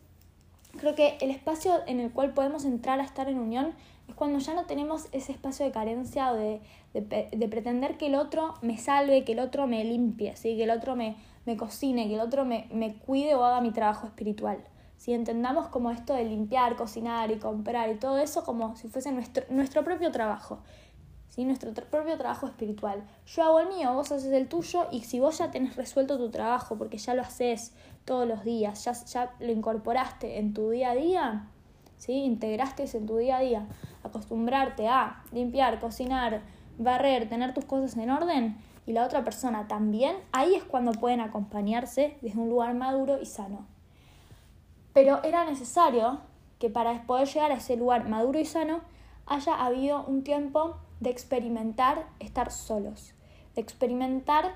creo 0.76 0.94
que 0.94 1.16
el 1.20 1.30
espacio 1.30 1.72
en 1.86 2.00
el 2.00 2.12
cual 2.12 2.34
podemos 2.34 2.64
entrar 2.64 3.00
a 3.00 3.04
estar 3.04 3.28
en 3.28 3.38
unión 3.38 3.74
es 4.10 4.14
cuando 4.14 4.38
ya 4.38 4.54
no 4.54 4.66
tenemos 4.66 5.08
ese 5.12 5.32
espacio 5.32 5.64
de 5.64 5.72
carencia 5.72 6.32
o 6.32 6.34
de, 6.34 6.60
de, 6.92 7.48
pretender 7.48 7.96
que 7.96 8.06
el 8.06 8.16
otro 8.16 8.54
me 8.60 8.76
salve, 8.76 9.24
que 9.24 9.32
el 9.32 9.38
otro 9.38 9.66
me 9.66 9.84
limpie, 9.84 10.36
¿sí? 10.36 10.56
que 10.56 10.64
el 10.64 10.70
otro 10.70 10.96
me, 10.96 11.16
me 11.46 11.56
cocine, 11.56 12.08
que 12.08 12.14
el 12.14 12.20
otro 12.20 12.44
me, 12.44 12.68
me 12.72 12.94
cuide 12.94 13.34
o 13.34 13.44
haga 13.44 13.60
mi 13.60 13.70
trabajo 13.70 14.06
espiritual. 14.06 14.58
Si 14.96 15.14
entendamos 15.14 15.68
como 15.68 15.90
esto 15.90 16.12
de 16.12 16.24
limpiar, 16.24 16.76
cocinar 16.76 17.30
y 17.30 17.38
comprar 17.38 17.90
y 17.90 17.94
todo 17.94 18.18
eso 18.18 18.44
como 18.44 18.76
si 18.76 18.88
fuese 18.88 19.12
nuestro, 19.12 19.44
nuestro 19.48 19.82
propio 19.82 20.10
trabajo, 20.10 20.58
¿sí? 21.28 21.44
nuestro 21.44 21.72
propio 21.72 22.18
trabajo 22.18 22.46
espiritual. 22.46 23.02
Yo 23.26 23.44
hago 23.44 23.60
el 23.60 23.68
mío, 23.68 23.94
vos 23.94 24.12
haces 24.12 24.32
el 24.32 24.48
tuyo 24.48 24.88
y 24.90 25.04
si 25.04 25.20
vos 25.20 25.38
ya 25.38 25.50
tenés 25.50 25.76
resuelto 25.76 26.18
tu 26.18 26.30
trabajo 26.30 26.76
porque 26.76 26.98
ya 26.98 27.14
lo 27.14 27.22
haces 27.22 27.72
todos 28.04 28.26
los 28.26 28.44
días, 28.44 28.84
ya, 28.84 28.92
ya 28.92 29.34
lo 29.38 29.52
incorporaste 29.52 30.38
en 30.38 30.52
tu 30.52 30.70
día 30.70 30.90
a 30.90 30.94
día, 30.94 31.49
¿sí? 32.00 32.12
integraste 32.12 32.84
en 32.92 33.06
tu 33.06 33.18
día 33.18 33.36
a 33.36 33.40
día, 33.40 33.66
acostumbrarte 34.02 34.88
a 34.88 35.22
limpiar, 35.32 35.78
cocinar, 35.78 36.40
barrer, 36.78 37.28
tener 37.28 37.54
tus 37.54 37.66
cosas 37.66 37.96
en 37.96 38.10
orden 38.10 38.56
y 38.86 38.92
la 38.92 39.04
otra 39.04 39.22
persona 39.22 39.68
también, 39.68 40.16
ahí 40.32 40.54
es 40.54 40.64
cuando 40.64 40.92
pueden 40.92 41.20
acompañarse 41.20 42.16
desde 42.22 42.40
un 42.40 42.48
lugar 42.48 42.74
maduro 42.74 43.20
y 43.20 43.26
sano. 43.26 43.66
Pero 44.92 45.22
era 45.22 45.44
necesario 45.44 46.20
que 46.58 46.70
para 46.70 47.02
poder 47.04 47.28
llegar 47.28 47.52
a 47.52 47.56
ese 47.56 47.76
lugar 47.76 48.08
maduro 48.08 48.40
y 48.40 48.44
sano 48.44 48.80
haya 49.26 49.54
habido 49.54 50.04
un 50.06 50.24
tiempo 50.24 50.76
de 50.98 51.10
experimentar 51.10 52.06
estar 52.18 52.50
solos, 52.50 53.12
de 53.54 53.60
experimentar 53.60 54.54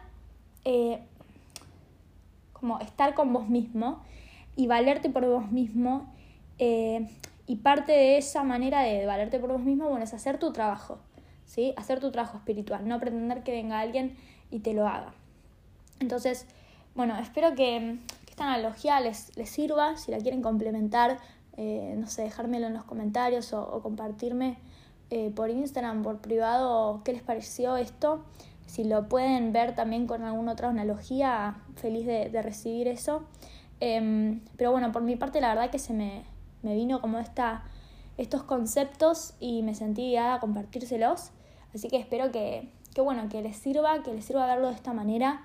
eh, 0.64 1.00
como 2.52 2.80
estar 2.80 3.14
con 3.14 3.32
vos 3.32 3.48
mismo 3.48 4.00
y 4.56 4.66
valerte 4.66 5.10
por 5.10 5.26
vos 5.26 5.52
mismo. 5.52 6.12
Eh, 6.58 7.06
y 7.46 7.56
parte 7.56 7.92
de 7.92 8.16
esa 8.16 8.42
manera 8.42 8.80
de 8.80 9.06
valerte 9.06 9.38
por 9.38 9.52
vos 9.52 9.62
mismo, 9.62 9.88
bueno, 9.88 10.04
es 10.04 10.14
hacer 10.14 10.38
tu 10.38 10.52
trabajo, 10.52 10.98
¿sí? 11.44 11.74
Hacer 11.76 12.00
tu 12.00 12.10
trabajo 12.10 12.38
espiritual, 12.38 12.88
no 12.88 12.98
pretender 12.98 13.42
que 13.42 13.52
venga 13.52 13.80
alguien 13.80 14.16
y 14.50 14.60
te 14.60 14.72
lo 14.72 14.88
haga. 14.88 15.12
Entonces, 16.00 16.46
bueno, 16.94 17.18
espero 17.18 17.54
que, 17.54 17.98
esta 18.28 18.52
analogía 18.52 18.98
les, 18.98 19.36
les, 19.36 19.48
sirva, 19.48 19.96
si 19.96 20.10
la 20.10 20.18
quieren 20.18 20.42
complementar, 20.42 21.18
eh, 21.56 21.94
no 21.96 22.08
sé, 22.08 22.22
dejármelo 22.22 22.66
en 22.66 22.74
los 22.74 22.82
comentarios 22.82 23.52
o, 23.52 23.80
compartirme 23.80 24.58
eh, 25.10 25.30
por 25.30 25.50
Instagram, 25.50 26.02
por 26.02 26.18
privado, 26.18 27.02
qué 27.04 27.12
les 27.12 27.22
pareció 27.22 27.76
esto. 27.76 28.24
Si 28.66 28.82
lo 28.82 29.08
pueden 29.08 29.52
ver 29.52 29.76
también 29.76 30.08
con 30.08 30.24
alguna 30.24 30.52
otra 30.52 30.70
analogía, 30.70 31.58
feliz 31.76 32.06
de, 32.06 32.42
recibir 32.42 32.88
eso. 32.88 33.22
Em, 33.78 34.40
pero 34.56 34.72
bueno, 34.72 34.90
por 34.90 35.02
mi 35.02 35.14
parte 35.14 35.40
la 35.40 35.50
verdad 35.50 35.70
que 35.70 35.78
se 35.78 35.92
me, 35.92 36.24
me 36.64 36.74
vino 36.74 37.00
como 37.00 37.18
esta, 37.18 37.64
estos 38.16 38.42
conceptos 38.42 39.34
y 39.40 39.62
me 39.62 39.74
sentí 39.74 40.10
guiada 40.10 40.34
a 40.34 40.40
compartírselos. 40.40 41.30
Así 41.74 41.88
que 41.88 41.96
espero 41.96 42.32
que, 42.32 42.70
que, 42.94 43.00
bueno, 43.00 43.28
que 43.28 43.42
les 43.42 43.56
sirva, 43.56 44.02
que 44.02 44.12
les 44.12 44.24
sirva 44.24 44.46
verlo 44.46 44.68
de 44.68 44.74
esta 44.74 44.92
manera 44.92 45.42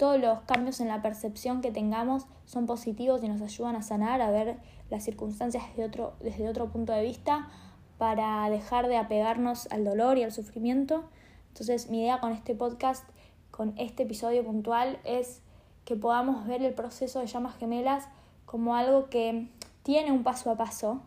todos 0.00 0.18
los 0.18 0.40
cambios 0.40 0.80
en 0.80 0.88
la 0.88 1.02
percepción 1.02 1.60
que 1.60 1.70
tengamos 1.70 2.24
son 2.46 2.64
positivos 2.64 3.22
y 3.22 3.28
nos 3.28 3.42
ayudan 3.42 3.76
a 3.76 3.82
sanar, 3.82 4.22
a 4.22 4.30
ver 4.30 4.56
las 4.88 5.04
circunstancias 5.04 5.62
desde 5.68 5.84
otro, 5.84 6.14
desde 6.20 6.48
otro 6.48 6.70
punto 6.70 6.94
de 6.94 7.02
vista, 7.02 7.50
para 7.98 8.48
dejar 8.48 8.88
de 8.88 8.96
apegarnos 8.96 9.70
al 9.70 9.84
dolor 9.84 10.16
y 10.16 10.22
al 10.22 10.32
sufrimiento. 10.32 11.04
Entonces 11.48 11.90
mi 11.90 12.00
idea 12.00 12.18
con 12.18 12.32
este 12.32 12.54
podcast, 12.54 13.06
con 13.50 13.74
este 13.76 14.04
episodio 14.04 14.42
puntual, 14.42 14.98
es 15.04 15.42
que 15.84 15.96
podamos 15.96 16.46
ver 16.46 16.62
el 16.62 16.72
proceso 16.72 17.20
de 17.20 17.26
llamas 17.26 17.58
gemelas 17.58 18.08
como 18.46 18.76
algo 18.76 19.10
que 19.10 19.50
tiene 19.90 20.12
un 20.12 20.22
paso 20.22 20.52
a 20.52 20.56
paso, 20.56 21.00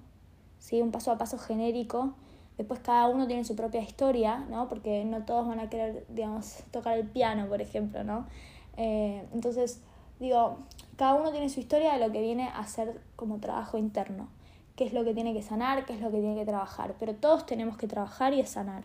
¿sí? 0.59 0.81
un 0.81 0.91
paso 0.91 1.09
a 1.09 1.17
paso 1.17 1.37
genérico. 1.37 2.15
Después 2.57 2.81
cada 2.81 3.07
uno 3.07 3.27
tiene 3.27 3.45
su 3.45 3.55
propia 3.55 3.81
historia, 3.81 4.39
¿no? 4.49 4.67
porque 4.67 5.05
no 5.05 5.23
todos 5.23 5.47
van 5.47 5.61
a 5.61 5.69
querer, 5.69 6.05
digamos, 6.09 6.63
tocar 6.69 6.97
el 6.97 7.07
piano, 7.07 7.47
por 7.47 7.61
ejemplo, 7.61 8.03
¿no? 8.03 8.27
Eh, 8.75 9.25
entonces, 9.31 9.79
digo, 10.19 10.57
cada 10.97 11.13
uno 11.13 11.31
tiene 11.31 11.47
su 11.47 11.61
historia 11.61 11.93
de 11.93 12.05
lo 12.05 12.11
que 12.11 12.19
viene 12.19 12.49
a 12.49 12.59
hacer 12.59 12.99
como 13.15 13.39
trabajo 13.39 13.77
interno, 13.77 14.27
qué 14.75 14.83
es 14.83 14.91
lo 14.91 15.05
que 15.05 15.13
tiene 15.13 15.33
que 15.33 15.43
sanar, 15.43 15.85
qué 15.85 15.93
es 15.93 16.01
lo 16.01 16.11
que 16.11 16.19
tiene 16.19 16.35
que 16.35 16.45
trabajar, 16.45 16.95
pero 16.99 17.15
todos 17.15 17.45
tenemos 17.45 17.77
que 17.77 17.87
trabajar 17.87 18.33
y 18.33 18.45
sanar. 18.45 18.83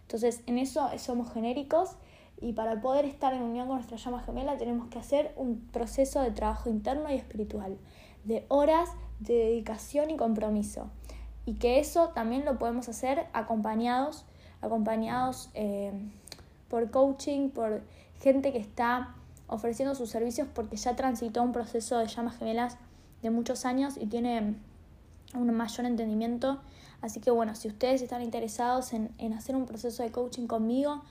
Entonces, 0.00 0.42
en 0.46 0.56
eso 0.56 0.88
somos 0.96 1.30
genéricos 1.34 1.96
y 2.40 2.54
para 2.54 2.80
poder 2.80 3.04
estar 3.04 3.34
en 3.34 3.42
unión 3.42 3.66
con 3.66 3.76
nuestra 3.76 3.98
llama 3.98 4.22
gemela 4.22 4.56
tenemos 4.56 4.88
que 4.88 4.98
hacer 4.98 5.34
un 5.36 5.60
proceso 5.70 6.22
de 6.22 6.30
trabajo 6.30 6.70
interno 6.70 7.10
y 7.10 7.16
espiritual, 7.16 7.76
de 8.24 8.46
horas 8.48 8.88
de 9.20 9.34
dedicación 9.34 10.10
y 10.10 10.16
compromiso. 10.16 10.88
Y 11.46 11.54
que 11.54 11.78
eso 11.78 12.08
también 12.08 12.44
lo 12.44 12.58
podemos 12.58 12.88
hacer 12.88 13.26
acompañados, 13.32 14.24
acompañados 14.60 15.50
eh, 15.54 15.92
por 16.68 16.90
coaching, 16.90 17.50
por 17.50 17.82
gente 18.20 18.52
que 18.52 18.58
está 18.58 19.14
ofreciendo 19.46 19.94
sus 19.94 20.10
servicios 20.10 20.48
porque 20.52 20.76
ya 20.76 20.96
transitó 20.96 21.42
un 21.42 21.52
proceso 21.52 21.98
de 21.98 22.06
llamas 22.06 22.38
gemelas 22.38 22.78
de 23.22 23.30
muchos 23.30 23.64
años 23.64 23.96
y 23.98 24.06
tiene 24.06 24.54
un 25.34 25.54
mayor 25.54 25.86
entendimiento. 25.86 26.60
Así 27.00 27.20
que 27.20 27.30
bueno, 27.30 27.54
si 27.54 27.68
ustedes 27.68 28.00
están 28.00 28.22
interesados 28.22 28.92
en, 28.92 29.32
hacer 29.34 29.56
un 29.56 29.66
proceso 29.66 30.02
de 30.02 30.10
coaching 30.10 30.46
conmigo, 30.46 31.02